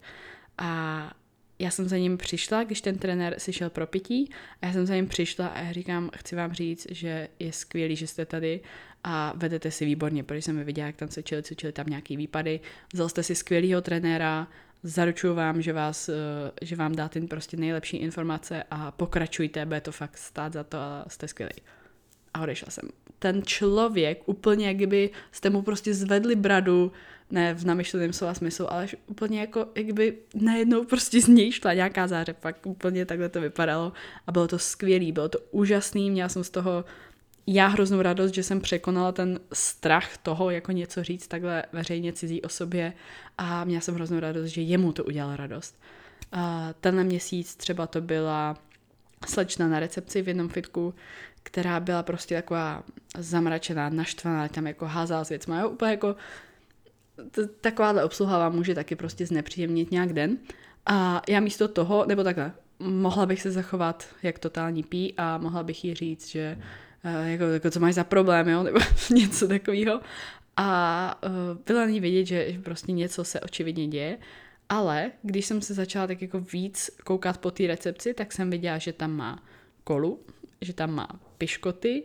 A 0.58 1.12
já 1.58 1.70
jsem 1.70 1.88
za 1.88 1.96
ním 1.96 2.18
přišla, 2.18 2.64
když 2.64 2.80
ten 2.80 2.98
trenér 2.98 3.34
si 3.38 3.52
šel 3.52 3.70
pro 3.70 3.86
pití 3.86 4.30
a 4.62 4.66
já 4.66 4.72
jsem 4.72 4.86
za 4.86 4.94
ním 4.94 5.08
přišla 5.08 5.46
a 5.46 5.60
já 5.60 5.72
říkám, 5.72 6.10
chci 6.16 6.36
vám 6.36 6.52
říct, 6.52 6.86
že 6.90 7.28
je 7.38 7.52
skvělý, 7.52 7.96
že 7.96 8.06
jste 8.06 8.26
tady 8.26 8.60
a 9.04 9.32
vedete 9.36 9.70
si 9.70 9.84
výborně, 9.84 10.22
protože 10.22 10.42
jsem 10.42 10.64
viděla, 10.64 10.86
jak 10.86 10.96
tam 10.96 11.08
cvičili, 11.08 11.42
cvičili 11.42 11.72
tam 11.72 11.86
nějaký 11.88 12.16
výpady. 12.16 12.60
Vzal 12.92 13.08
jste 13.08 13.22
si 13.22 13.34
skvělého 13.34 13.82
trenéra, 13.82 14.48
zaručuju 14.82 15.34
vám, 15.34 15.62
že, 15.62 15.72
vás, 15.72 16.08
eh, 16.08 16.14
že 16.62 16.76
vám 16.76 16.94
dá 16.94 17.08
ten 17.08 17.28
prostě 17.28 17.56
nejlepší 17.56 17.96
informace 17.96 18.64
a 18.70 18.90
pokračujte, 18.90 19.66
bude 19.66 19.80
to 19.80 19.92
fakt 19.92 20.18
stát 20.18 20.52
za 20.52 20.64
to 20.64 20.78
a 20.78 21.04
jste 21.08 21.28
skvělý. 21.28 21.54
A 22.34 22.40
odešla 22.40 22.70
jsem. 22.70 22.88
Ten 23.18 23.42
člověk, 23.42 24.22
úplně 24.26 24.66
jak 24.66 24.76
kdyby 24.76 25.10
jste 25.32 25.50
mu 25.50 25.62
prostě 25.62 25.94
zvedli 25.94 26.36
bradu, 26.36 26.92
ne 27.30 27.54
v 27.54 27.64
namyšleném 27.64 28.12
slova 28.12 28.34
smyslu, 28.34 28.72
ale 28.72 28.86
úplně 29.06 29.40
jako, 29.40 29.66
jak 29.74 29.92
by 29.92 30.18
najednou 30.34 30.84
prostě 30.84 31.20
z 31.20 31.28
něj 31.28 31.52
šla 31.52 31.74
nějaká 31.74 32.06
záře, 32.06 32.32
pak 32.32 32.66
úplně 32.66 33.06
takhle 33.06 33.28
to 33.28 33.40
vypadalo. 33.40 33.92
A 34.26 34.32
bylo 34.32 34.48
to 34.48 34.58
skvělý, 34.58 35.12
bylo 35.12 35.28
to 35.28 35.38
úžasný, 35.50 36.10
měla 36.10 36.28
jsem 36.28 36.44
z 36.44 36.50
toho 36.50 36.84
já 37.46 37.66
hroznou 37.66 38.02
radost, 38.02 38.34
že 38.34 38.42
jsem 38.42 38.60
překonala 38.60 39.12
ten 39.12 39.40
strach 39.52 40.16
toho, 40.16 40.50
jako 40.50 40.72
něco 40.72 41.04
říct 41.04 41.26
takhle 41.26 41.64
veřejně 41.72 42.12
cizí 42.12 42.42
osobě 42.42 42.92
a 43.38 43.64
měla 43.64 43.80
jsem 43.80 43.94
hroznou 43.94 44.20
radost, 44.20 44.46
že 44.46 44.60
jemu 44.60 44.92
to 44.92 45.04
udělalo 45.04 45.36
radost. 45.36 45.80
A 46.32 46.74
tenhle 46.80 47.04
měsíc 47.04 47.56
třeba 47.56 47.86
to 47.86 48.00
byla 48.00 48.56
slečna 49.26 49.68
na 49.68 49.80
recepci 49.80 50.22
v 50.22 50.28
jednom 50.28 50.48
fitku, 50.48 50.94
která 51.42 51.80
byla 51.80 52.02
prostě 52.02 52.34
taková 52.34 52.82
zamračená, 53.18 53.88
naštvaná, 53.88 54.48
tam 54.48 54.66
jako 54.66 54.86
házala 54.86 55.24
s 55.24 55.28
věcma, 55.28 55.60
jo, 55.60 55.68
úplně 55.68 55.90
jako 55.90 56.16
takováhle 57.60 58.04
obsluha 58.04 58.38
vám 58.38 58.54
může 58.54 58.74
taky 58.74 58.96
prostě 58.96 59.26
znepříjemnit 59.26 59.90
nějak 59.90 60.12
den. 60.12 60.38
A 60.86 61.22
já 61.28 61.40
místo 61.40 61.68
toho, 61.68 62.04
nebo 62.06 62.24
takhle, 62.24 62.52
mohla 62.78 63.26
bych 63.26 63.42
se 63.42 63.50
zachovat 63.50 64.06
jak 64.22 64.38
totální 64.38 64.82
pí 64.82 65.14
a 65.16 65.38
mohla 65.38 65.62
bych 65.62 65.84
jí 65.84 65.94
říct, 65.94 66.28
že 66.28 66.58
uh, 67.04 67.28
jako, 67.28 67.44
jako 67.44 67.70
co 67.70 67.80
máš 67.80 67.94
za 67.94 68.04
problém, 68.04 68.48
jo, 68.48 68.62
nebo 68.62 68.78
něco 69.10 69.48
takového. 69.48 70.00
a 70.56 71.20
uh, 71.26 71.30
byla 71.66 71.86
ní 71.86 72.00
vidět, 72.00 72.24
že, 72.24 72.52
že 72.52 72.58
prostě 72.58 72.92
něco 72.92 73.24
se 73.24 73.40
očividně 73.40 73.88
děje. 73.88 74.18
Ale 74.68 75.10
když 75.22 75.46
jsem 75.46 75.62
se 75.62 75.74
začala 75.74 76.06
tak 76.06 76.22
jako 76.22 76.40
víc 76.40 76.90
koukat 77.04 77.38
po 77.38 77.50
té 77.50 77.66
recepci, 77.66 78.14
tak 78.14 78.32
jsem 78.32 78.50
viděla, 78.50 78.78
že 78.78 78.92
tam 78.92 79.12
má 79.12 79.42
kolu, 79.84 80.20
že 80.60 80.72
tam 80.72 80.90
má 80.90 81.08
piškoty, 81.38 82.02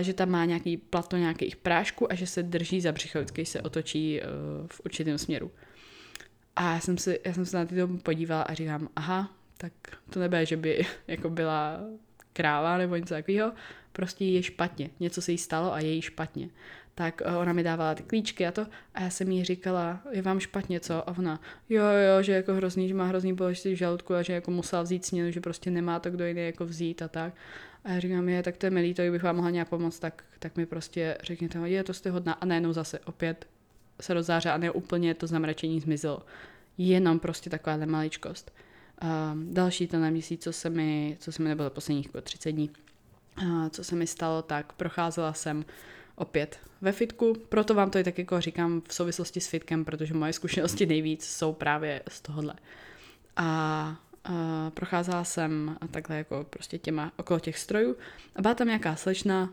že 0.00 0.14
tam 0.14 0.30
má 0.30 0.44
nějaký 0.44 0.76
plato 0.76 1.16
nějakých 1.16 1.56
prášků 1.56 2.12
a 2.12 2.14
že 2.14 2.26
se 2.26 2.42
drží 2.42 2.80
za 2.80 2.92
břicho, 2.92 3.18
když 3.32 3.48
se 3.48 3.62
otočí 3.62 4.20
uh, 4.20 4.26
v 4.66 4.80
určitém 4.84 5.18
směru. 5.18 5.50
A 6.56 6.72
já 6.74 6.80
jsem, 6.80 6.98
se, 6.98 7.18
já 7.24 7.32
jsem 7.32 7.46
se 7.46 7.56
na 7.56 7.64
ty 7.64 7.74
podívala 8.02 8.42
a 8.42 8.54
říkám, 8.54 8.88
aha, 8.96 9.30
tak 9.56 9.72
to 10.10 10.20
nebude, 10.20 10.46
že 10.46 10.56
by 10.56 10.86
jako 11.08 11.30
byla 11.30 11.80
kráva 12.32 12.78
nebo 12.78 12.96
něco 12.96 13.14
takového, 13.14 13.52
prostě 13.92 14.24
je 14.24 14.42
špatně, 14.42 14.90
něco 15.00 15.22
se 15.22 15.32
jí 15.32 15.38
stalo 15.38 15.72
a 15.72 15.80
je 15.80 15.92
jí 15.92 16.02
špatně. 16.02 16.48
Tak 16.94 17.22
eh, 17.24 17.36
ona 17.36 17.52
mi 17.52 17.62
dávala 17.62 17.94
ty 17.94 18.02
klíčky 18.02 18.46
a 18.46 18.52
to 18.52 18.66
a 18.94 19.02
já 19.02 19.10
jsem 19.10 19.30
jí 19.30 19.44
říkala, 19.44 20.00
je 20.10 20.22
vám 20.22 20.40
špatně, 20.40 20.80
co? 20.80 21.10
A 21.10 21.18
ona, 21.18 21.40
jo, 21.68 21.84
jo, 21.84 22.22
že 22.22 22.32
jako 22.32 22.54
hrozný, 22.54 22.88
že 22.88 22.94
má 22.94 23.04
hrozný 23.04 23.32
bolesti 23.32 23.74
v 23.74 23.78
žaludku 23.78 24.14
a 24.14 24.22
že 24.22 24.32
jako 24.32 24.50
musela 24.50 24.82
vzít 24.82 25.04
směnu, 25.04 25.30
že 25.30 25.40
prostě 25.40 25.70
nemá 25.70 25.98
to 26.00 26.10
kdo 26.10 26.26
jiný 26.26 26.46
jako 26.46 26.64
vzít 26.66 27.02
a 27.02 27.08
tak. 27.08 27.34
A 27.84 27.92
já 27.92 28.00
říkám, 28.00 28.28
je, 28.28 28.42
tak 28.42 28.56
to 28.56 28.66
je 28.66 28.70
milý, 28.70 28.94
to 28.94 29.02
bych 29.10 29.22
vám 29.22 29.36
mohla 29.36 29.50
nějak 29.50 29.68
pomoct, 29.68 29.98
tak, 29.98 30.24
tak 30.38 30.56
mi 30.56 30.66
prostě 30.66 31.18
řekněte, 31.22 31.58
je, 31.58 31.84
to 31.84 31.94
jste 31.94 32.10
hodná. 32.10 32.32
A 32.32 32.46
najednou 32.46 32.72
zase 32.72 32.98
opět 32.98 33.46
se 34.00 34.14
rozzáře 34.14 34.50
a 34.50 34.58
ne 34.58 34.70
úplně 34.70 35.14
to 35.14 35.26
zamračení 35.26 35.80
zmizelo. 35.80 36.22
Jenom 36.78 37.18
prostě 37.18 37.50
taková 37.50 37.76
maličkost. 37.86 38.52
Um, 39.32 39.54
další 39.54 39.86
ten 39.86 40.10
měsíc, 40.10 40.42
co 40.42 40.52
se 40.52 40.70
mi, 40.70 41.16
co 41.20 41.32
se 41.32 41.42
mi 41.42 41.48
nebylo 41.48 41.70
posledních 41.70 42.06
jako 42.06 42.20
30 42.20 42.52
dní, 42.52 42.70
uh, 43.42 43.68
co 43.68 43.84
se 43.84 43.96
mi 43.96 44.06
stalo, 44.06 44.42
tak 44.42 44.72
procházela 44.72 45.32
jsem 45.32 45.64
opět 46.16 46.58
ve 46.80 46.92
fitku, 46.92 47.32
proto 47.48 47.74
vám 47.74 47.90
to 47.90 47.98
i 47.98 48.04
tak 48.04 48.18
jako 48.18 48.40
říkám 48.40 48.82
v 48.88 48.94
souvislosti 48.94 49.40
s 49.40 49.48
fitkem, 49.48 49.84
protože 49.84 50.14
moje 50.14 50.32
zkušenosti 50.32 50.86
nejvíc 50.86 51.24
jsou 51.24 51.52
právě 51.52 52.02
z 52.08 52.20
tohohle. 52.20 52.54
A 53.36 53.96
uh, 54.28 54.34
procházela 54.70 55.24
jsem 55.24 55.76
takhle 55.90 56.16
jako 56.16 56.46
prostě 56.50 56.78
těma 56.78 57.12
okolo 57.16 57.40
těch 57.40 57.58
strojů 57.58 57.96
a 58.36 58.42
byla 58.42 58.54
tam 58.54 58.66
nějaká 58.66 58.96
slečna, 58.96 59.50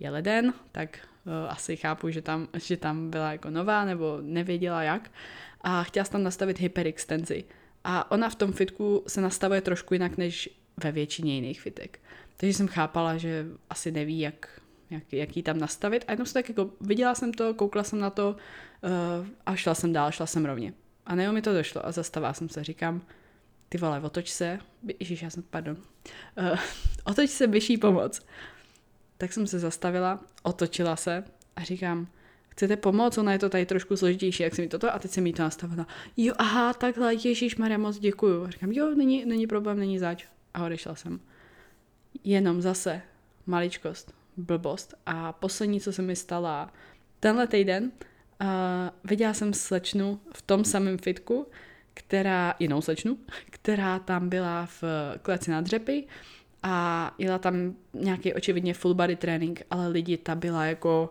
je 0.00 0.10
leden, 0.10 0.54
tak 0.72 0.98
uh, 1.24 1.32
asi 1.48 1.76
chápu, 1.76 2.10
že 2.10 2.22
tam, 2.22 2.48
že 2.54 2.76
tam 2.76 3.10
byla 3.10 3.32
jako 3.32 3.50
nová 3.50 3.84
nebo 3.84 4.18
nevěděla 4.20 4.82
jak 4.82 5.10
a 5.60 5.82
chtěla 5.82 6.04
tam 6.04 6.22
nastavit 6.22 6.58
hyperextenzi. 6.58 7.44
A 7.84 8.10
ona 8.10 8.30
v 8.30 8.34
tom 8.34 8.52
fitku 8.52 9.04
se 9.06 9.20
nastavuje 9.20 9.60
trošku 9.60 9.94
jinak 9.94 10.16
než 10.16 10.50
ve 10.76 10.92
většině 10.92 11.34
jiných 11.34 11.60
fitek. 11.60 11.98
Takže 12.36 12.54
jsem 12.54 12.68
chápala, 12.68 13.16
že 13.16 13.46
asi 13.70 13.90
neví, 13.90 14.20
jak, 14.20 14.60
jak, 14.90 15.12
jak 15.12 15.36
jí 15.36 15.42
tam 15.42 15.58
nastavit. 15.58 16.04
A 16.08 16.12
jednou 16.12 16.24
se 16.24 16.34
tak 16.34 16.48
jako 16.48 16.70
viděla 16.80 17.14
jsem 17.14 17.32
to, 17.32 17.54
koukla 17.54 17.82
jsem 17.82 18.00
na 18.00 18.10
to 18.10 18.36
uh, 19.20 19.26
a 19.46 19.56
šla 19.56 19.74
jsem 19.74 19.92
dál, 19.92 20.12
šla 20.12 20.26
jsem 20.26 20.44
rovně. 20.44 20.72
A 21.06 21.14
nebo 21.14 21.32
mi 21.32 21.42
to 21.42 21.52
došlo 21.52 21.86
a 21.86 21.92
zastavila 21.92 22.32
jsem 22.32 22.48
se, 22.48 22.64
říkám, 22.64 23.02
ty 23.68 23.78
vole, 23.78 24.00
otoč 24.00 24.30
se, 24.30 24.58
ježiš, 25.00 25.22
já 25.22 25.30
jsem, 25.30 25.42
pardon, 25.42 25.76
uh, 26.38 26.58
otoč 27.04 27.30
se, 27.30 27.46
vyšší 27.46 27.76
pomoc. 27.76 28.26
Tak 29.18 29.32
jsem 29.32 29.46
se 29.46 29.58
zastavila, 29.58 30.20
otočila 30.42 30.96
se 30.96 31.24
a 31.56 31.62
říkám, 31.62 32.08
chcete 32.48 32.76
pomoct, 32.76 33.18
ona 33.18 33.32
je 33.32 33.38
to 33.38 33.48
tady 33.48 33.66
trošku 33.66 33.96
složitější, 33.96 34.42
jak 34.42 34.54
se 34.54 34.62
mi 34.62 34.68
toto, 34.68 34.94
a 34.94 34.98
teď 34.98 35.10
se 35.10 35.20
mi 35.20 35.32
to 35.32 35.42
nastavila. 35.42 35.86
Jo, 36.16 36.34
aha, 36.38 36.72
takhle, 36.72 37.14
Ježíš 37.14 37.56
Maria, 37.56 37.78
moc 37.78 37.98
děkuju. 37.98 38.44
A 38.44 38.50
říkám, 38.50 38.72
jo, 38.72 38.94
není, 38.94 39.24
není 39.24 39.46
problém, 39.46 39.78
není 39.78 39.98
zač. 39.98 40.26
A 40.54 40.64
odešla 40.64 40.94
jsem. 40.94 41.20
Jenom 42.24 42.62
zase 42.62 43.02
maličkost, 43.46 44.14
blbost. 44.36 44.94
A 45.06 45.32
poslední, 45.32 45.80
co 45.80 45.92
se 45.92 46.02
mi 46.02 46.16
stala 46.16 46.72
tenhle 47.20 47.46
týden, 47.46 47.84
uh, 47.84 48.48
viděla 49.04 49.34
jsem 49.34 49.54
slečnu 49.54 50.20
v 50.34 50.42
tom 50.42 50.64
samém 50.64 50.98
fitku, 50.98 51.46
která, 51.94 52.54
jinou 52.58 52.80
slečnu, 52.80 53.18
která 53.50 53.98
tam 53.98 54.28
byla 54.28 54.66
v 54.66 54.84
kleci 55.22 55.50
na 55.50 55.60
dřepy 55.60 56.04
a 56.62 57.14
jela 57.18 57.38
tam 57.38 57.74
nějaký 57.94 58.34
očividně 58.34 58.74
full 58.74 58.94
body 58.94 59.16
training, 59.16 59.62
ale 59.70 59.88
lidi, 59.88 60.16
ta 60.16 60.34
byla 60.34 60.64
jako 60.64 61.10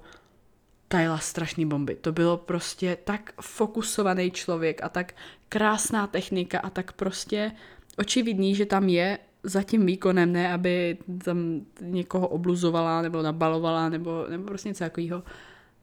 ta 0.88 1.00
jela 1.00 1.18
strašný 1.18 1.66
bomby. 1.66 1.96
To 1.96 2.12
bylo 2.12 2.38
prostě 2.38 2.98
tak 3.04 3.34
fokusovaný 3.42 4.32
člověk 4.32 4.84
a 4.84 4.90
tak 4.90 5.14
krásná 5.50 6.08
technika 6.08 6.60
a 6.60 6.70
tak 6.70 6.92
prostě 6.92 7.52
očividný, 7.98 8.56
že 8.56 8.66
tam 8.66 8.90
je 8.90 9.20
za 9.46 9.64
tím 9.64 9.86
výkonem, 9.86 10.32
ne 10.32 10.54
aby 10.54 10.98
tam 11.24 11.62
někoho 11.82 12.28
obluzovala 12.28 13.02
nebo 13.02 13.22
nabalovala 13.22 13.90
nebo, 13.90 14.26
nebo 14.30 14.44
prostě 14.44 14.70
něco 14.70 14.84
takového. 14.84 15.24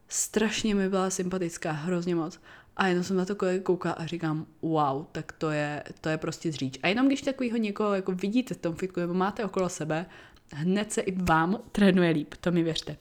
Strašně 0.09 0.75
mi 0.75 0.88
byla 0.88 1.11
sympatická, 1.11 1.72
hrozně 1.72 2.14
moc. 2.14 2.40
A 2.77 2.87
jenom 2.87 3.05
jsem 3.05 3.16
na 3.16 3.25
to 3.25 3.37
koukala 3.62 3.94
a 3.94 4.07
říkám, 4.07 4.46
wow, 4.62 5.05
tak 5.12 5.33
to 5.33 5.51
je, 5.51 5.83
to 6.01 6.09
je 6.09 6.18
prostě 6.18 6.53
zříč. 6.53 6.79
A 6.83 6.88
jenom 6.88 7.07
když 7.07 7.22
takovýho 7.22 7.57
někoho 7.57 7.94
jako 7.94 8.12
vidíte 8.12 8.55
v 8.55 8.59
tom 8.59 8.75
fitku 8.75 9.01
nebo 9.01 9.14
máte 9.14 9.44
okolo 9.44 9.68
sebe, 9.68 10.07
hned 10.53 10.92
se 10.92 11.01
i 11.01 11.22
vám 11.22 11.59
trénuje 11.72 12.11
líp, 12.11 12.35
to 12.40 12.53
mi 12.53 12.62
věřte. 12.62 12.96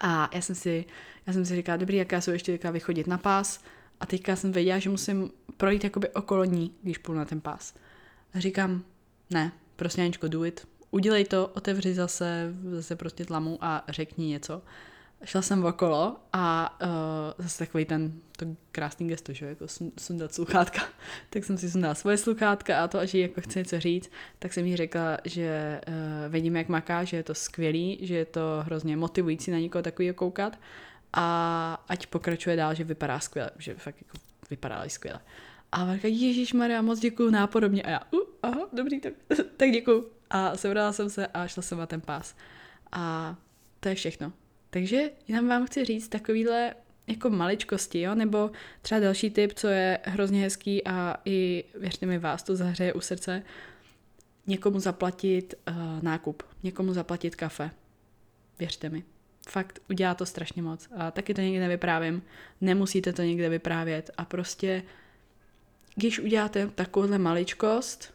A 0.00 0.30
já 0.34 0.40
jsem 0.40 0.54
si, 0.54 0.84
já 1.26 1.32
jsem 1.32 1.44
si 1.44 1.56
říkala, 1.56 1.76
dobrý, 1.76 1.96
jaká 1.96 2.20
jsou 2.20 2.30
ještě 2.30 2.52
teďka 2.52 2.70
vychodit 2.70 3.06
na 3.06 3.18
pás. 3.18 3.60
A 4.00 4.06
teďka 4.06 4.36
jsem 4.36 4.52
věděla, 4.52 4.78
že 4.78 4.90
musím 4.90 5.30
projít 5.56 5.84
jakoby 5.84 6.08
okolo 6.08 6.44
ní, 6.44 6.74
když 6.82 6.98
půjdu 6.98 7.18
na 7.18 7.24
ten 7.24 7.40
pás. 7.40 7.74
A 8.34 8.40
říkám, 8.40 8.82
ne, 9.30 9.52
prostě 9.76 10.02
Aničko, 10.02 10.28
do 10.28 10.44
it. 10.44 10.68
Udělej 10.90 11.24
to, 11.24 11.46
otevři 11.46 11.94
zase, 11.94 12.54
zase 12.70 12.96
prostě 12.96 13.24
tlamu 13.24 13.58
a 13.60 13.84
řekni 13.88 14.26
něco 14.26 14.62
šla 15.24 15.42
jsem 15.42 15.64
okolo 15.64 16.16
a 16.32 16.76
uh, 16.82 17.44
zase 17.44 17.58
takový 17.58 17.84
ten, 17.84 18.12
to 18.36 18.46
krásný 18.72 19.08
gesto, 19.08 19.32
že 19.32 19.46
jako 19.46 19.66
sundat 19.98 20.34
sluchátka. 20.34 20.82
tak 21.30 21.44
jsem 21.44 21.58
si 21.58 21.70
sundala 21.70 21.94
svoje 21.94 22.16
sluchátka 22.16 22.84
a 22.84 22.88
to, 22.88 23.06
že 23.06 23.18
jako 23.18 23.40
chce 23.40 23.58
něco 23.58 23.80
říct, 23.80 24.10
tak 24.38 24.52
jsem 24.52 24.66
jí 24.66 24.76
řekla, 24.76 25.18
že 25.24 25.80
uh, 25.88 26.32
vidím, 26.32 26.56
jak 26.56 26.68
maká, 26.68 27.04
že 27.04 27.16
je 27.16 27.22
to 27.22 27.34
skvělý, 27.34 27.98
že 28.02 28.14
je 28.14 28.24
to 28.24 28.40
hrozně 28.64 28.96
motivující 28.96 29.50
na 29.50 29.58
někoho 29.58 29.82
takového 29.82 30.14
koukat 30.14 30.58
a 31.12 31.84
ať 31.88 32.06
pokračuje 32.06 32.56
dál, 32.56 32.74
že 32.74 32.84
vypadá 32.84 33.20
skvěle, 33.20 33.50
že 33.58 33.74
fakt 33.74 33.96
jako 34.02 34.18
vypadá 34.50 34.88
skvěle. 34.88 35.20
A 35.74 35.94
říká, 35.94 36.08
Ježíš 36.08 36.52
Maria, 36.52 36.82
moc 36.82 37.00
děkuju 37.00 37.30
nápodobně. 37.30 37.82
A 37.82 37.90
já, 37.90 38.00
uh, 38.10 38.20
aha, 38.42 38.68
dobrý, 38.72 39.00
tak, 39.00 39.12
tak 39.56 39.70
děkuju. 39.70 40.08
A 40.30 40.56
sebrala 40.56 40.92
jsem 40.92 41.10
se 41.10 41.26
a 41.26 41.46
šla 41.46 41.62
jsem 41.62 41.78
na 41.78 41.86
ten 41.86 42.00
pás. 42.00 42.36
A 42.92 43.36
to 43.80 43.88
je 43.88 43.94
všechno. 43.94 44.32
Takže 44.70 45.10
jenom 45.28 45.48
vám 45.48 45.66
chci 45.66 45.84
říct 45.84 46.08
takovýhle 46.08 46.74
jako 47.06 47.30
maličkosti, 47.30 48.00
jo? 48.00 48.14
nebo 48.14 48.50
třeba 48.82 49.00
další 49.00 49.30
tip, 49.30 49.52
co 49.52 49.68
je 49.68 49.98
hrozně 50.04 50.42
hezký 50.42 50.86
a 50.86 51.16
i, 51.24 51.64
věřte 51.74 52.06
mi, 52.06 52.18
vás 52.18 52.42
to 52.42 52.56
zahřeje 52.56 52.92
u 52.92 53.00
srdce, 53.00 53.42
někomu 54.46 54.80
zaplatit 54.80 55.54
uh, 55.68 56.02
nákup, 56.02 56.42
někomu 56.62 56.92
zaplatit 56.92 57.36
kafe. 57.36 57.70
Věřte 58.58 58.88
mi. 58.88 59.04
Fakt 59.48 59.78
udělá 59.90 60.14
to 60.14 60.26
strašně 60.26 60.62
moc. 60.62 60.88
A 60.96 61.10
taky 61.10 61.34
to 61.34 61.40
někde 61.40 61.60
nevyprávím. 61.60 62.22
Nemusíte 62.60 63.12
to 63.12 63.22
někde 63.22 63.48
vyprávět. 63.48 64.10
A 64.16 64.24
prostě, 64.24 64.82
když 65.94 66.20
uděláte 66.20 66.66
takovouhle 66.66 67.18
maličkost, 67.18 68.14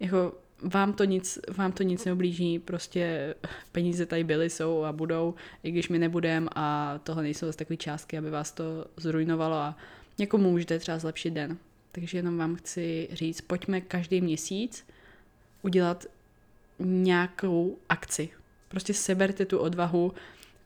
jako 0.00 0.32
vám 0.62 0.92
to 0.92 1.04
nic, 1.04 1.38
vám 1.56 1.72
to 1.72 1.82
nic 1.82 2.04
neoblíží, 2.04 2.58
prostě 2.58 3.34
peníze 3.72 4.06
tady 4.06 4.24
byly, 4.24 4.50
jsou 4.50 4.84
a 4.84 4.92
budou, 4.92 5.34
i 5.62 5.70
když 5.70 5.88
my 5.88 5.98
nebudeme 5.98 6.48
a 6.54 6.98
tohle 7.04 7.22
nejsou 7.22 7.46
zase 7.46 7.58
takové 7.58 7.76
částky, 7.76 8.18
aby 8.18 8.30
vás 8.30 8.52
to 8.52 8.64
zrujnovalo 8.96 9.56
a 9.56 9.76
někomu 10.18 10.50
můžete 10.50 10.78
třeba 10.78 10.98
zlepšit 10.98 11.30
den. 11.30 11.58
Takže 11.92 12.18
jenom 12.18 12.38
vám 12.38 12.56
chci 12.56 13.08
říct, 13.12 13.40
pojďme 13.40 13.80
každý 13.80 14.20
měsíc 14.20 14.84
udělat 15.62 16.06
nějakou 16.78 17.78
akci. 17.88 18.28
Prostě 18.68 18.94
seberte 18.94 19.46
tu 19.46 19.58
odvahu. 19.58 20.12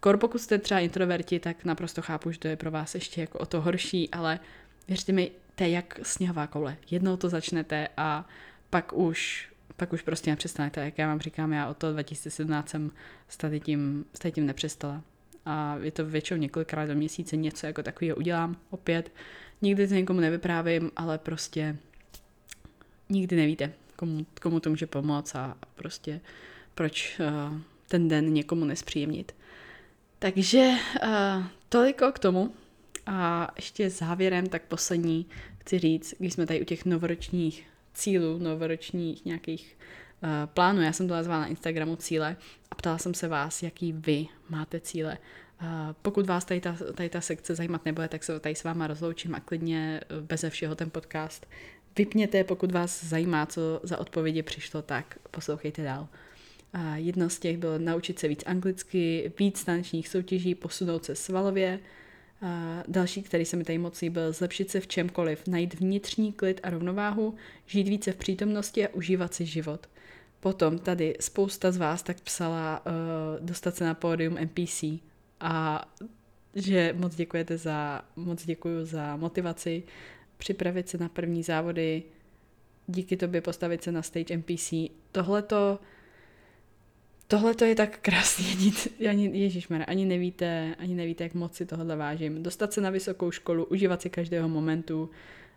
Kor 0.00 0.16
pokud 0.16 0.38
jste 0.38 0.58
třeba 0.58 0.80
introverti, 0.80 1.40
tak 1.40 1.64
naprosto 1.64 2.02
chápu, 2.02 2.32
že 2.32 2.38
to 2.38 2.48
je 2.48 2.56
pro 2.56 2.70
vás 2.70 2.94
ještě 2.94 3.20
jako 3.20 3.38
o 3.38 3.46
to 3.46 3.60
horší, 3.60 4.08
ale 4.10 4.40
věřte 4.88 5.12
mi, 5.12 5.30
to 5.60 5.64
je 5.64 5.70
jak 5.70 6.00
sněhová 6.02 6.46
koule. 6.46 6.76
Jednou 6.90 7.16
to 7.16 7.28
začnete 7.28 7.88
a 7.96 8.28
pak 8.70 8.92
už 8.92 9.50
pak 9.76 9.92
už 9.92 10.02
prostě 10.02 10.30
nepřestanete. 10.30 10.80
Jak 10.80 10.98
já 10.98 11.06
vám 11.06 11.20
říkám, 11.20 11.52
já 11.52 11.68
od 11.68 11.76
toho 11.76 11.92
2017 11.92 12.68
jsem 12.68 12.90
s 13.28 13.38
tím, 13.60 14.04
s 14.14 14.30
tím 14.30 14.46
nepřestala. 14.46 15.02
A 15.46 15.76
je 15.82 15.90
to 15.90 16.04
většinou 16.04 16.40
několikrát 16.40 16.86
do 16.86 16.94
měsíce 16.94 17.36
něco 17.36 17.66
jako 17.66 17.82
takového 17.82 18.16
udělám 18.16 18.56
opět. 18.70 19.12
Nikdy 19.62 19.88
to 19.88 19.94
někomu 19.94 20.20
nevyprávím, 20.20 20.90
ale 20.96 21.18
prostě 21.18 21.76
nikdy 23.08 23.36
nevíte, 23.36 23.72
komu, 23.96 24.26
komu 24.42 24.60
to 24.60 24.70
může 24.70 24.86
pomoct 24.86 25.34
a 25.34 25.56
prostě 25.74 26.20
proč 26.74 27.20
uh, 27.20 27.58
ten 27.88 28.08
den 28.08 28.32
někomu 28.32 28.64
nespříjemnit. 28.64 29.34
Takže 30.18 30.70
uh, 31.04 31.44
toliko 31.68 32.12
k 32.12 32.18
tomu. 32.18 32.54
A 33.06 33.48
ještě 33.56 33.90
závěrem, 33.90 34.46
tak 34.46 34.62
poslední 34.62 35.26
chci 35.60 35.78
říct, 35.78 36.14
když 36.18 36.32
jsme 36.32 36.46
tady 36.46 36.60
u 36.60 36.64
těch 36.64 36.84
novoročních 36.84 37.66
cílů 37.94 38.38
novoročních 38.38 39.24
nějakých 39.24 39.76
uh, 40.22 40.28
plánů. 40.46 40.82
Já 40.82 40.92
jsem 40.92 41.08
to 41.08 41.14
nazvala 41.14 41.40
na 41.40 41.46
Instagramu 41.46 41.96
cíle 41.96 42.36
a 42.70 42.74
ptala 42.74 42.98
jsem 42.98 43.14
se 43.14 43.28
vás, 43.28 43.62
jaký 43.62 43.92
vy 43.92 44.26
máte 44.48 44.80
cíle. 44.80 45.18
pokud 46.02 46.26
vás 46.26 46.44
tady 46.44 46.60
ta, 46.60 46.76
tady 46.94 47.08
ta 47.08 47.20
sekce 47.20 47.54
zajímat 47.54 47.84
nebude, 47.84 48.08
tak 48.08 48.24
se 48.24 48.40
tady 48.40 48.54
s 48.54 48.64
váma 48.64 48.86
rozloučím 48.86 49.34
a 49.34 49.40
klidně 49.40 50.00
eh, 50.00 50.20
beze 50.20 50.50
všeho 50.50 50.74
ten 50.74 50.90
podcast 50.90 51.46
vypněte, 51.96 52.44
pokud 52.44 52.72
vás 52.72 53.04
zajímá, 53.04 53.46
co 53.46 53.80
za 53.82 53.98
odpovědi 53.98 54.42
přišlo, 54.42 54.82
tak 54.82 55.18
poslouchejte 55.30 55.82
dál. 55.82 56.08
A 56.72 56.96
jedno 56.96 57.30
z 57.30 57.38
těch 57.38 57.58
bylo 57.58 57.78
naučit 57.78 58.18
se 58.18 58.28
víc 58.28 58.42
anglicky, 58.46 59.32
víc 59.38 59.64
tanečních 59.64 60.08
soutěží, 60.08 60.54
posunout 60.54 61.04
se 61.04 61.14
svalově. 61.14 61.80
A 62.42 62.82
další, 62.88 63.22
který 63.22 63.44
se 63.44 63.56
mi 63.56 63.64
tady 63.64 63.78
moc 63.78 64.00
líbil, 64.00 64.32
zlepšit 64.32 64.70
se 64.70 64.80
v 64.80 64.86
čemkoliv, 64.86 65.46
najít 65.46 65.74
vnitřní 65.74 66.32
klid 66.32 66.60
a 66.62 66.70
rovnováhu, 66.70 67.34
žít 67.66 67.88
více 67.88 68.12
v 68.12 68.16
přítomnosti 68.16 68.86
a 68.86 68.94
užívat 68.94 69.34
si 69.34 69.46
život. 69.46 69.88
Potom 70.40 70.78
tady 70.78 71.16
spousta 71.20 71.72
z 71.72 71.76
vás 71.76 72.02
tak 72.02 72.20
psala 72.20 72.82
uh, 72.86 72.92
dostat 73.46 73.76
se 73.76 73.84
na 73.84 73.94
pódium 73.94 74.36
NPC 74.38 74.84
a 75.40 75.84
že 76.54 76.94
moc 76.98 77.14
děkujete 77.14 77.58
za, 77.58 78.02
moc 78.16 78.44
děkuju 78.44 78.84
za 78.84 79.16
motivaci, 79.16 79.82
připravit 80.36 80.88
se 80.88 80.98
na 80.98 81.08
první 81.08 81.42
závody, 81.42 82.02
díky 82.86 83.16
tobě 83.16 83.40
postavit 83.40 83.82
se 83.82 83.92
na 83.92 84.02
stage 84.02 84.36
NPC. 84.36 84.74
Tohle 85.12 85.42
to 85.42 85.78
Tohle 87.30 87.54
to 87.54 87.64
je 87.64 87.74
tak 87.74 87.98
krásný, 87.98 88.44
ani, 88.52 88.72
ani 89.08 89.38
ježišmar, 89.38 89.84
ani 89.86 90.04
nevíte, 90.04 90.74
ani 90.78 90.94
nevíte, 90.94 91.24
jak 91.24 91.34
moc 91.34 91.54
si 91.54 91.66
tohle 91.66 91.96
vážím. 91.96 92.42
Dostat 92.42 92.72
se 92.72 92.80
na 92.80 92.90
vysokou 92.90 93.30
školu, 93.30 93.64
užívat 93.64 94.02
si 94.02 94.10
každého 94.10 94.48
momentu, 94.48 95.10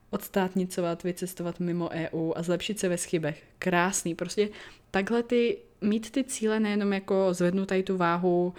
odstátnicovat, 0.10 1.04
vycestovat 1.04 1.60
mimo 1.60 1.90
EU 1.90 2.34
a 2.36 2.44
zlepšit 2.44 2.80
se 2.80 2.90
ve 2.90 2.98
schybech. 2.98 3.44
Krásný, 3.60 4.16
prostě 4.16 4.50
takhle 4.92 5.24
ty, 5.24 5.58
mít 5.82 6.12
ty 6.12 6.24
cíle 6.24 6.60
nejenom 6.60 6.94
jako 6.94 7.34
zvednu 7.34 7.66
tady 7.66 7.84
tu 7.84 7.98
váhu, 7.98 8.46
uh, 8.46 8.54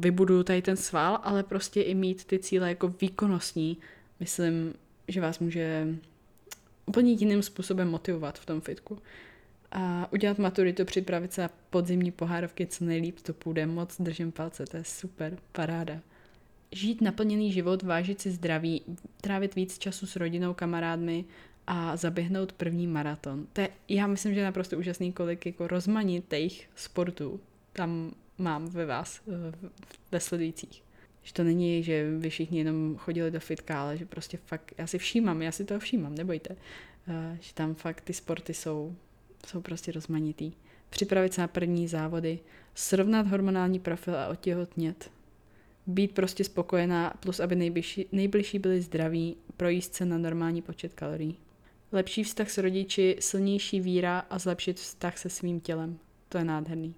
vybudu 0.00 0.42
tady 0.42 0.62
ten 0.62 0.76
sval, 0.76 1.20
ale 1.22 1.42
prostě 1.42 1.82
i 1.82 1.94
mít 1.94 2.24
ty 2.24 2.38
cíle 2.38 2.68
jako 2.68 2.94
výkonnostní, 3.00 3.78
myslím, 4.20 4.74
že 5.08 5.20
vás 5.20 5.38
může 5.38 5.86
úplně 6.86 7.12
jiným 7.12 7.42
způsobem 7.42 7.88
motivovat 7.88 8.38
v 8.38 8.46
tom 8.46 8.60
fitku. 8.60 8.98
A 9.72 10.12
udělat 10.12 10.38
maturitu, 10.38 10.84
připravit 10.84 11.32
se 11.32 11.42
na 11.42 11.50
podzimní 11.70 12.10
pohárovky 12.10 12.66
co 12.66 12.84
nejlíp 12.84 13.20
to 13.20 13.34
půjde, 13.34 13.66
moc 13.66 14.00
držím 14.00 14.32
palce, 14.32 14.66
to 14.66 14.76
je 14.76 14.84
super, 14.84 15.38
paráda. 15.52 16.00
Žít 16.72 17.00
naplněný 17.00 17.52
život, 17.52 17.82
vážit 17.82 18.20
si 18.20 18.30
zdraví, 18.30 18.82
trávit 19.20 19.54
víc 19.54 19.78
času 19.78 20.06
s 20.06 20.16
rodinou, 20.16 20.54
kamarádmi 20.54 21.24
a 21.66 21.96
zaběhnout 21.96 22.52
první 22.52 22.86
maraton. 22.86 23.46
To 23.52 23.60
je, 23.60 23.68
já 23.88 24.06
myslím, 24.06 24.34
že 24.34 24.40
je 24.40 24.44
naprosto 24.44 24.78
úžasný, 24.78 25.12
kolik 25.12 25.46
jako 25.46 25.66
rozmanitých 25.66 26.70
sportů 26.74 27.40
tam 27.72 28.12
mám 28.38 28.66
ve 28.66 28.86
vás, 28.86 29.20
ve 30.12 30.20
sledujících. 30.20 30.82
Že 31.22 31.32
to 31.32 31.44
není, 31.44 31.82
že 31.82 32.10
vy 32.18 32.30
všichni 32.30 32.58
jenom 32.58 32.96
chodili 32.96 33.30
do 33.30 33.40
fitka, 33.40 33.82
ale 33.82 33.96
že 33.96 34.06
prostě 34.06 34.38
fakt, 34.46 34.72
já 34.78 34.86
si 34.86 34.98
všímám, 34.98 35.42
já 35.42 35.52
si 35.52 35.64
toho 35.64 35.80
všímám, 35.80 36.14
nebojte, 36.14 36.56
eh, 37.08 37.38
že 37.40 37.54
tam 37.54 37.74
fakt 37.74 38.00
ty 38.00 38.12
sporty 38.12 38.54
jsou, 38.54 38.96
jsou 39.46 39.60
prostě 39.60 39.92
rozmanitý. 39.92 40.52
Připravit 40.90 41.34
se 41.34 41.40
na 41.40 41.48
první 41.48 41.88
závody, 41.88 42.38
srovnat 42.74 43.26
hormonální 43.26 43.78
profil 43.78 44.16
a 44.16 44.28
otěhotnět. 44.28 45.10
Být 45.86 46.14
prostě 46.14 46.44
spokojená, 46.44 47.14
plus 47.20 47.40
aby 47.40 47.56
nejbližší, 47.56 48.06
nejbližší 48.12 48.58
byli 48.58 48.82
zdraví, 48.82 49.36
projíst 49.56 49.94
se 49.94 50.04
na 50.04 50.18
normální 50.18 50.62
počet 50.62 50.92
kalorií. 50.92 51.38
Lepší 51.92 52.24
vztah 52.24 52.50
s 52.50 52.58
rodiči, 52.58 53.16
silnější 53.20 53.80
víra 53.80 54.18
a 54.18 54.38
zlepšit 54.38 54.76
vztah 54.76 55.18
se 55.18 55.28
svým 55.28 55.60
tělem. 55.60 55.98
To 56.28 56.38
je 56.38 56.44
nádherný. 56.44 56.94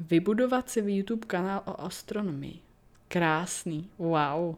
Vybudovat 0.00 0.70
si 0.70 0.82
v 0.82 0.96
YouTube 0.96 1.26
kanál 1.26 1.62
o 1.66 1.80
astronomii. 1.80 2.58
Krásný, 3.08 3.90
wow. 3.98 4.54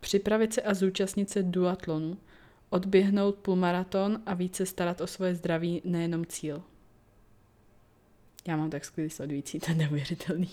Připravit 0.00 0.54
se 0.54 0.62
a 0.62 0.74
zúčastnit 0.74 1.30
se 1.30 1.42
duatlonu, 1.42 2.16
odběhnout 2.74 3.34
půlmaraton 3.34 4.22
a 4.26 4.34
více 4.34 4.66
starat 4.66 5.00
o 5.00 5.06
svoje 5.06 5.34
zdraví, 5.34 5.82
nejenom 5.84 6.26
cíl. 6.26 6.62
Já 8.48 8.56
mám 8.56 8.70
tak 8.70 8.84
skvělý 8.84 9.10
sledující, 9.10 9.60
to 9.60 9.70
je 9.70 9.76
neuvěřitelný. 9.76 10.48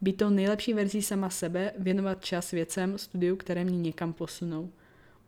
Být 0.00 0.16
tou 0.16 0.30
nejlepší 0.30 0.74
verzí 0.74 1.02
sama 1.02 1.30
sebe, 1.30 1.72
věnovat 1.78 2.24
čas 2.24 2.50
věcem, 2.50 2.98
studiu, 2.98 3.36
které 3.36 3.64
mě 3.64 3.78
někam 3.78 4.12
posunou. 4.12 4.70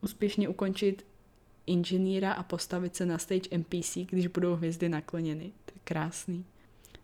Úspěšně 0.01 0.49
ukončit 0.49 1.07
inženýra 1.67 2.33
a 2.33 2.43
postavit 2.43 2.97
se 2.97 3.07
na 3.07 3.19
stage 3.19 3.59
NPC, 3.59 3.97
když 4.11 4.27
budou 4.27 4.55
hvězdy 4.55 4.89
nakloněny. 4.89 5.53
To 5.65 5.73
je 5.75 5.81
krásný. 5.85 6.45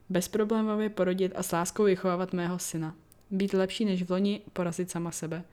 Bezproblémově 0.09 0.88
porodit 0.90 1.33
a 1.37 1.42
s 1.42 1.53
láskou 1.53 1.85
vychovávat 1.85 2.33
mého 2.33 2.59
syna 2.59 2.94
být 3.31 3.55
lepší 3.55 3.85
než 3.85 4.03
v 4.03 4.11
loni, 4.11 4.40
porazit 4.53 4.90
sama 4.90 5.11
sebe. 5.11 5.44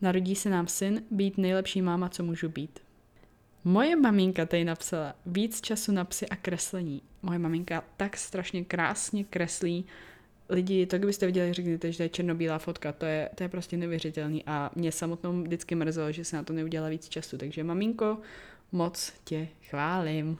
Narodí 0.00 0.34
se 0.34 0.50
nám 0.50 0.66
syn, 0.66 1.02
být 1.10 1.38
nejlepší 1.38 1.82
máma, 1.82 2.08
co 2.08 2.22
můžu 2.22 2.48
být. 2.48 2.87
Moje 3.68 3.96
maminka 3.96 4.46
tady 4.46 4.64
napsala 4.64 5.14
víc 5.26 5.60
času 5.60 5.92
na 5.92 6.04
psy 6.04 6.28
a 6.28 6.36
kreslení. 6.36 7.02
Moje 7.22 7.38
maminka 7.38 7.84
tak 7.96 8.16
strašně 8.16 8.64
krásně 8.64 9.24
kreslí. 9.24 9.84
Lidi, 10.48 10.86
to 10.86 10.98
kdybyste 10.98 11.26
viděli, 11.26 11.52
řekněte, 11.52 11.92
že 11.92 11.96
to 11.96 12.02
je 12.02 12.08
černobílá 12.08 12.58
fotka, 12.58 12.92
to 12.92 13.06
je, 13.06 13.30
to 13.34 13.42
je 13.42 13.48
prostě 13.48 13.76
neuvěřitelný 13.76 14.44
a 14.46 14.70
mě 14.74 14.92
samotnou 14.92 15.42
vždycky 15.42 15.74
mrzelo, 15.74 16.12
že 16.12 16.24
se 16.24 16.36
na 16.36 16.42
to 16.42 16.52
neudělala 16.52 16.90
víc 16.90 17.08
času. 17.08 17.38
Takže 17.38 17.64
maminko, 17.64 18.18
moc 18.72 19.12
tě 19.24 19.48
chválím. 19.62 20.38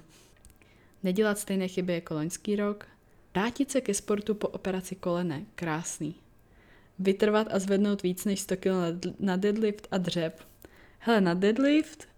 Nedělat 1.03 1.39
stejné 1.39 1.69
chyby 1.69 1.95
jako 1.95 2.15
loňský 2.15 2.57
rok. 2.57 2.87
Vrátit 3.35 3.71
se 3.71 3.81
ke 3.81 3.95
sportu 3.95 4.35
po 4.35 4.49
operaci 4.49 4.95
kolene. 4.95 5.45
Krásný 5.55 6.15
vytrvat 6.99 7.47
a 7.51 7.59
zvednout 7.59 8.03
víc 8.03 8.25
než 8.25 8.41
100 8.41 8.57
kg 8.57 9.21
na 9.21 9.37
deadlift 9.37 9.89
a 9.91 9.99
dřep. 9.99 10.41
Hele, 10.99 11.21
na 11.21 11.35
deadlift 11.35 12.09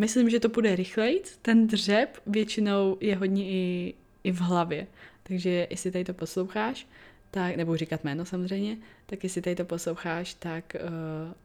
myslím, 0.00 0.30
že 0.30 0.40
to 0.40 0.48
půjde 0.48 0.76
rychleji. 0.76 1.22
Ten 1.42 1.66
dřep 1.66 2.18
většinou 2.26 2.96
je 3.00 3.16
hodně 3.16 3.44
i, 3.44 3.94
i 4.24 4.32
v 4.32 4.40
hlavě. 4.40 4.86
Takže 5.22 5.66
jestli 5.70 5.90
tady 5.90 6.04
to 6.04 6.14
posloucháš, 6.14 6.86
tak, 7.30 7.56
nebo 7.56 7.76
říkat 7.76 8.04
jméno 8.04 8.24
samozřejmě, 8.24 8.76
tak 9.06 9.24
jestli 9.24 9.42
tady 9.42 9.56
to 9.56 9.64
posloucháš, 9.64 10.34
tak 10.34 10.76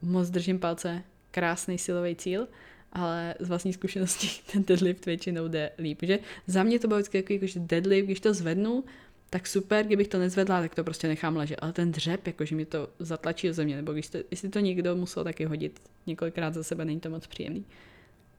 uh, 0.01 0.09
moc 0.09 0.29
držím 0.29 0.59
palce, 0.59 1.03
krásný 1.31 1.77
silový 1.77 2.15
cíl, 2.15 2.47
ale 2.93 3.35
z 3.39 3.49
vlastní 3.49 3.73
zkušenosti 3.73 4.29
ten 4.51 4.63
deadlift 4.63 5.05
většinou 5.05 5.47
jde 5.47 5.71
líp. 5.77 5.99
Že 6.01 6.19
za 6.47 6.63
mě 6.63 6.79
to 6.79 6.87
bylo 6.87 6.99
vždycky 6.99 7.33
jako, 7.33 7.47
že 7.47 7.59
deadlift, 7.59 8.05
když 8.05 8.19
to 8.19 8.33
zvednu, 8.33 8.83
tak 9.29 9.47
super, 9.47 9.85
kdybych 9.85 10.07
to 10.07 10.19
nezvedla, 10.19 10.61
tak 10.61 10.75
to 10.75 10.83
prostě 10.83 11.07
nechám 11.07 11.35
ležet. 11.35 11.59
Ale 11.61 11.73
ten 11.73 11.91
dřep, 11.91 12.27
jakože 12.27 12.55
mi 12.55 12.65
to 12.65 12.89
zatlačí 12.99 13.47
do 13.47 13.53
země, 13.53 13.75
nebo 13.75 13.93
když 13.93 14.09
to, 14.09 14.17
jestli 14.31 14.49
to 14.49 14.59
někdo 14.59 14.95
musel 14.95 15.23
taky 15.23 15.45
hodit 15.45 15.79
několikrát 16.07 16.53
za 16.53 16.63
sebe, 16.63 16.85
není 16.85 16.99
to 16.99 17.09
moc 17.09 17.27
příjemný. 17.27 17.65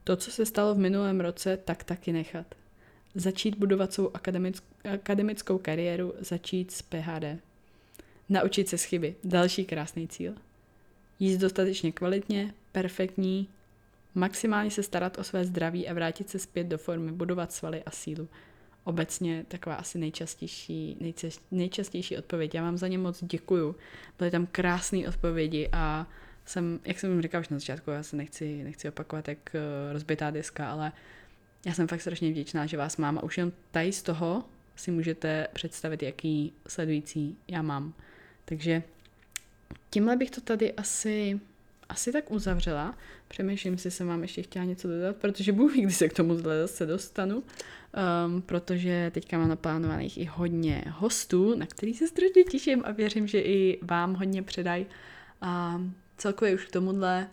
To, 0.07 0.15
co 0.15 0.31
se 0.31 0.45
stalo 0.45 0.75
v 0.75 0.77
minulém 0.77 1.19
roce, 1.19 1.57
tak 1.57 1.83
taky 1.83 2.11
nechat. 2.11 2.55
Začít 3.15 3.57
budovat 3.57 3.93
svou 3.93 4.15
akademick, 4.15 4.63
akademickou 4.93 5.57
kariéru, 5.57 6.13
začít 6.19 6.71
s 6.71 6.81
PHD. 6.81 7.39
Naučit 8.29 8.69
se 8.69 8.77
chyby. 8.77 9.15
Další 9.23 9.65
krásný 9.65 10.07
cíl. 10.07 10.33
Jíst 11.19 11.37
dostatečně 11.37 11.91
kvalitně, 11.91 12.53
perfektní, 12.71 13.49
maximálně 14.15 14.71
se 14.71 14.83
starat 14.83 15.17
o 15.17 15.23
své 15.23 15.45
zdraví 15.45 15.87
a 15.87 15.93
vrátit 15.93 16.29
se 16.29 16.39
zpět 16.39 16.63
do 16.63 16.77
formy, 16.77 17.11
budovat 17.11 17.51
svaly 17.51 17.83
a 17.83 17.91
sílu 17.91 18.27
obecně 18.83 19.45
taková 19.47 19.75
asi 19.75 19.97
nejčastější, 19.97 20.97
nejčastější 21.51 22.17
odpověď. 22.17 22.55
Já 22.55 22.61
vám 22.61 22.77
za 22.77 22.87
ně 22.87 22.97
moc 22.97 23.23
děkuju. 23.23 23.75
Byly 24.19 24.31
tam 24.31 24.47
krásné 24.51 25.07
odpovědi 25.07 25.69
a 25.71 26.07
jsem, 26.49 26.79
jak 26.85 26.99
jsem 26.99 27.21
říkal 27.21 27.41
už 27.41 27.49
na 27.49 27.59
začátku, 27.59 27.91
já 27.91 28.03
se 28.03 28.15
nechci, 28.15 28.63
nechci 28.63 28.89
opakovat 28.89 29.27
jak 29.27 29.55
eh, 29.55 29.93
rozbitá 29.93 30.31
deska, 30.31 30.71
ale 30.71 30.91
já 31.65 31.73
jsem 31.73 31.87
fakt 31.87 32.01
strašně 32.01 32.31
vděčná, 32.31 32.65
že 32.65 32.77
vás 32.77 32.97
mám 32.97 33.17
a 33.17 33.23
už 33.23 33.37
jen 33.37 33.51
tady 33.71 33.93
z 33.93 34.01
toho 34.01 34.43
si 34.75 34.91
můžete 34.91 35.47
představit, 35.53 36.03
jaký 36.03 36.53
sledující 36.67 37.37
já 37.47 37.61
mám. 37.61 37.93
Takže 38.45 38.83
tímhle 39.89 40.15
bych 40.15 40.31
to 40.31 40.41
tady 40.41 40.73
asi 40.73 41.39
asi 41.89 42.11
tak 42.11 42.31
uzavřela. 42.31 42.97
Přemýšlím, 43.27 43.73
jestli 43.73 43.91
jsem 43.91 44.07
vám 44.07 44.21
ještě 44.21 44.41
chtěla 44.41 44.65
něco 44.65 44.87
dodat, 44.87 45.15
protože 45.15 45.51
Bůh 45.51 45.73
ví, 45.73 45.81
kdy 45.81 45.93
se 45.93 46.09
k 46.09 46.13
tomu 46.13 46.35
zase 46.37 46.85
dostanu, 46.85 47.37
um, 47.37 48.41
protože 48.41 49.11
teďka 49.13 49.37
mám 49.37 49.49
naplánovaných 49.49 50.17
i 50.17 50.25
hodně 50.25 50.83
hostů, 50.89 51.55
na 51.55 51.65
který 51.65 51.93
se 51.93 52.07
strašně 52.07 52.43
těším 52.43 52.83
a 52.85 52.91
věřím, 52.91 53.27
že 53.27 53.39
i 53.39 53.79
vám 53.81 54.13
hodně 54.13 54.43
předaj. 54.43 54.85
A 55.41 55.81
celkově 56.17 56.55
už 56.55 56.65
k 56.65 56.71
tomuhle, 56.71 57.29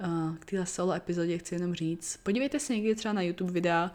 uh, 0.00 0.36
k 0.36 0.44
téhle 0.44 0.66
solo 0.66 0.92
epizodě 0.92 1.38
chci 1.38 1.54
jenom 1.54 1.74
říct, 1.74 2.16
podívejte 2.16 2.60
se 2.60 2.74
někdy 2.74 2.94
třeba 2.94 3.14
na 3.14 3.22
YouTube 3.22 3.52
videa, 3.52 3.90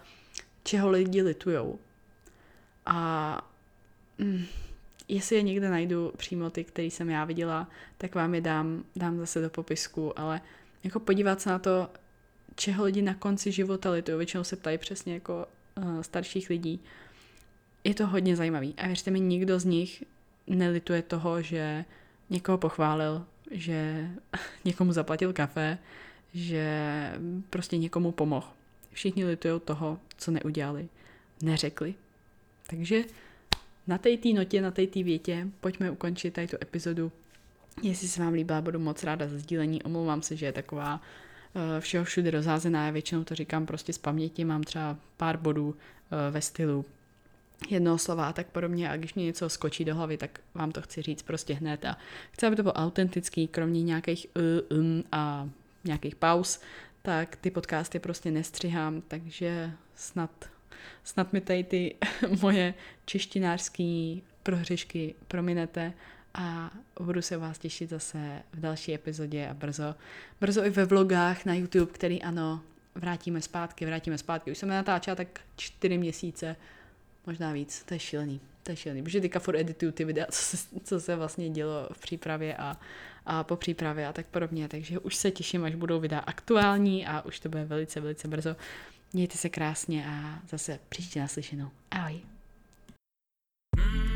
čeho 0.63 0.89
lidi 0.89 1.21
litujou. 1.21 1.79
A 2.85 3.49
mm, 4.17 4.45
jestli 5.07 5.35
je 5.35 5.41
někde 5.41 5.69
najdu 5.69 6.13
přímo 6.17 6.49
ty, 6.49 6.63
který 6.63 6.91
jsem 6.91 7.09
já 7.09 7.25
viděla, 7.25 7.67
tak 7.97 8.15
vám 8.15 8.35
je 8.35 8.41
dám, 8.41 8.83
dám 8.95 9.17
zase 9.17 9.41
do 9.41 9.49
popisku, 9.49 10.19
ale 10.19 10.41
jako 10.83 10.99
podívat 10.99 11.41
se 11.41 11.49
na 11.49 11.59
to, 11.59 11.89
čeho 12.55 12.83
lidi 12.83 13.01
na 13.01 13.13
konci 13.13 13.51
života 13.51 13.91
litují, 13.91 14.17
většinou 14.17 14.43
se 14.43 14.55
ptají 14.55 14.77
přesně 14.77 15.13
jako 15.13 15.47
uh, 15.77 16.01
starších 16.01 16.49
lidí, 16.49 16.79
je 17.83 17.93
to 17.93 18.07
hodně 18.07 18.35
zajímavý. 18.35 18.73
A 18.77 18.87
věřte 18.87 19.11
mi, 19.11 19.19
nikdo 19.19 19.59
z 19.59 19.65
nich 19.65 20.03
nelituje 20.47 21.01
toho, 21.01 21.41
že 21.41 21.85
někoho 22.29 22.57
pochválil, 22.57 23.25
že 23.51 24.09
někomu 24.65 24.91
zaplatil 24.91 25.33
kafe, 25.33 25.77
že 26.33 27.13
prostě 27.49 27.77
někomu 27.77 28.11
pomohl. 28.11 28.47
Všichni 28.91 29.25
litují 29.25 29.61
toho, 29.65 29.99
co 30.17 30.31
neudělali, 30.31 30.87
neřekli. 31.41 31.93
Takže 32.67 33.03
na 33.87 33.97
té 33.97 34.09
notě, 34.33 34.61
na 34.61 34.71
té 34.71 34.85
větě 34.85 35.47
pojďme 35.61 35.91
ukončit 35.91 36.31
tady 36.31 36.47
tu 36.47 36.57
epizodu. 36.61 37.11
Jestli 37.81 38.07
se 38.07 38.21
vám 38.21 38.33
líbila, 38.33 38.61
budu 38.61 38.79
moc 38.79 39.03
ráda 39.03 39.27
za 39.27 39.37
sdílení. 39.37 39.83
Omlouvám 39.83 40.21
se, 40.21 40.35
že 40.35 40.45
je 40.45 40.51
taková 40.51 41.01
uh, 41.53 41.61
všeho 41.79 42.05
všude 42.05 42.31
rozházená. 42.31 42.85
Já 42.85 42.91
většinou 42.91 43.23
to 43.23 43.35
říkám 43.35 43.65
prostě 43.65 43.93
z 43.93 43.97
paměti. 43.97 44.45
Mám 44.45 44.63
třeba 44.63 44.97
pár 45.17 45.37
bodů 45.37 45.67
uh, 45.67 45.75
ve 46.31 46.41
stylu 46.41 46.85
jednoho 47.69 47.97
slova 47.97 48.29
a 48.29 48.33
tak 48.33 48.47
podobně 48.47 48.89
a 48.89 48.97
když 48.97 49.13
mě 49.13 49.25
něco 49.25 49.49
skočí 49.49 49.85
do 49.85 49.95
hlavy, 49.95 50.17
tak 50.17 50.39
vám 50.53 50.71
to 50.71 50.81
chci 50.81 51.01
říct 51.01 51.21
prostě 51.21 51.53
hned 51.53 51.85
a 51.85 51.97
chci, 52.31 52.45
aby 52.45 52.55
to 52.55 52.63
bylo 52.63 52.73
autentický, 52.73 53.47
kromě 53.47 53.83
nějakých 53.83 54.27
uh, 54.71 54.79
um 54.79 55.03
a 55.11 55.49
nějakých 55.83 56.15
pauz, 56.15 56.61
tak 57.01 57.35
ty 57.35 57.51
podcasty 57.51 57.99
prostě 57.99 58.31
nestřihám, 58.31 59.01
takže 59.01 59.71
snad, 59.95 60.49
snad 61.03 61.33
mi 61.33 61.41
tady 61.41 61.63
ty 61.63 61.95
moje 62.41 62.73
češtinářský 63.05 64.23
prohřešky 64.43 65.15
prominete 65.27 65.93
a 66.33 66.71
budu 66.99 67.21
se 67.21 67.37
vás 67.37 67.57
těšit 67.57 67.89
zase 67.89 68.41
v 68.53 68.59
další 68.59 68.93
epizodě 68.93 69.47
a 69.47 69.53
brzo, 69.53 69.95
brzo 70.41 70.65
i 70.65 70.69
ve 70.69 70.85
vlogách 70.85 71.45
na 71.45 71.53
YouTube, 71.53 71.91
který 71.91 72.21
ano, 72.21 72.61
vrátíme 72.95 73.41
zpátky, 73.41 73.85
vrátíme 73.85 74.17
zpátky. 74.17 74.51
Už 74.51 74.57
jsem 74.57 74.69
natáčela 74.69 75.15
tak 75.15 75.27
čtyři 75.55 75.97
měsíce, 75.97 76.55
možná 77.25 77.51
víc, 77.51 77.83
to 77.83 77.93
je 77.93 77.99
šílený, 77.99 78.41
to 78.63 78.71
je 78.71 78.75
šílený, 78.75 79.03
protože 79.03 79.21
teďka 79.21 79.39
furt 79.39 79.55
edituju 79.55 79.91
ty 79.91 80.05
videa, 80.05 80.25
co 80.31 80.57
se, 80.57 80.57
co 80.83 80.99
se 80.99 81.15
vlastně 81.15 81.49
dělo 81.49 81.89
v 81.93 81.99
přípravě 81.99 82.57
a, 82.57 82.77
a 83.25 83.43
po 83.43 83.55
přípravě 83.55 84.07
a 84.07 84.13
tak 84.13 84.25
podobně, 84.25 84.67
takže 84.67 84.99
už 84.99 85.15
se 85.15 85.31
těším, 85.31 85.63
až 85.63 85.75
budou 85.75 85.99
videa 85.99 86.19
aktuální 86.19 87.07
a 87.07 87.21
už 87.21 87.39
to 87.39 87.49
bude 87.49 87.65
velice, 87.65 87.99
velice 87.99 88.27
brzo. 88.27 88.55
Mějte 89.13 89.37
se 89.37 89.49
krásně 89.49 90.05
a 90.07 90.39
zase 90.49 90.79
příště 90.89 91.19
naslyšenou. 91.19 91.69
Ahoj. 91.91 92.21
Mm. 93.77 94.08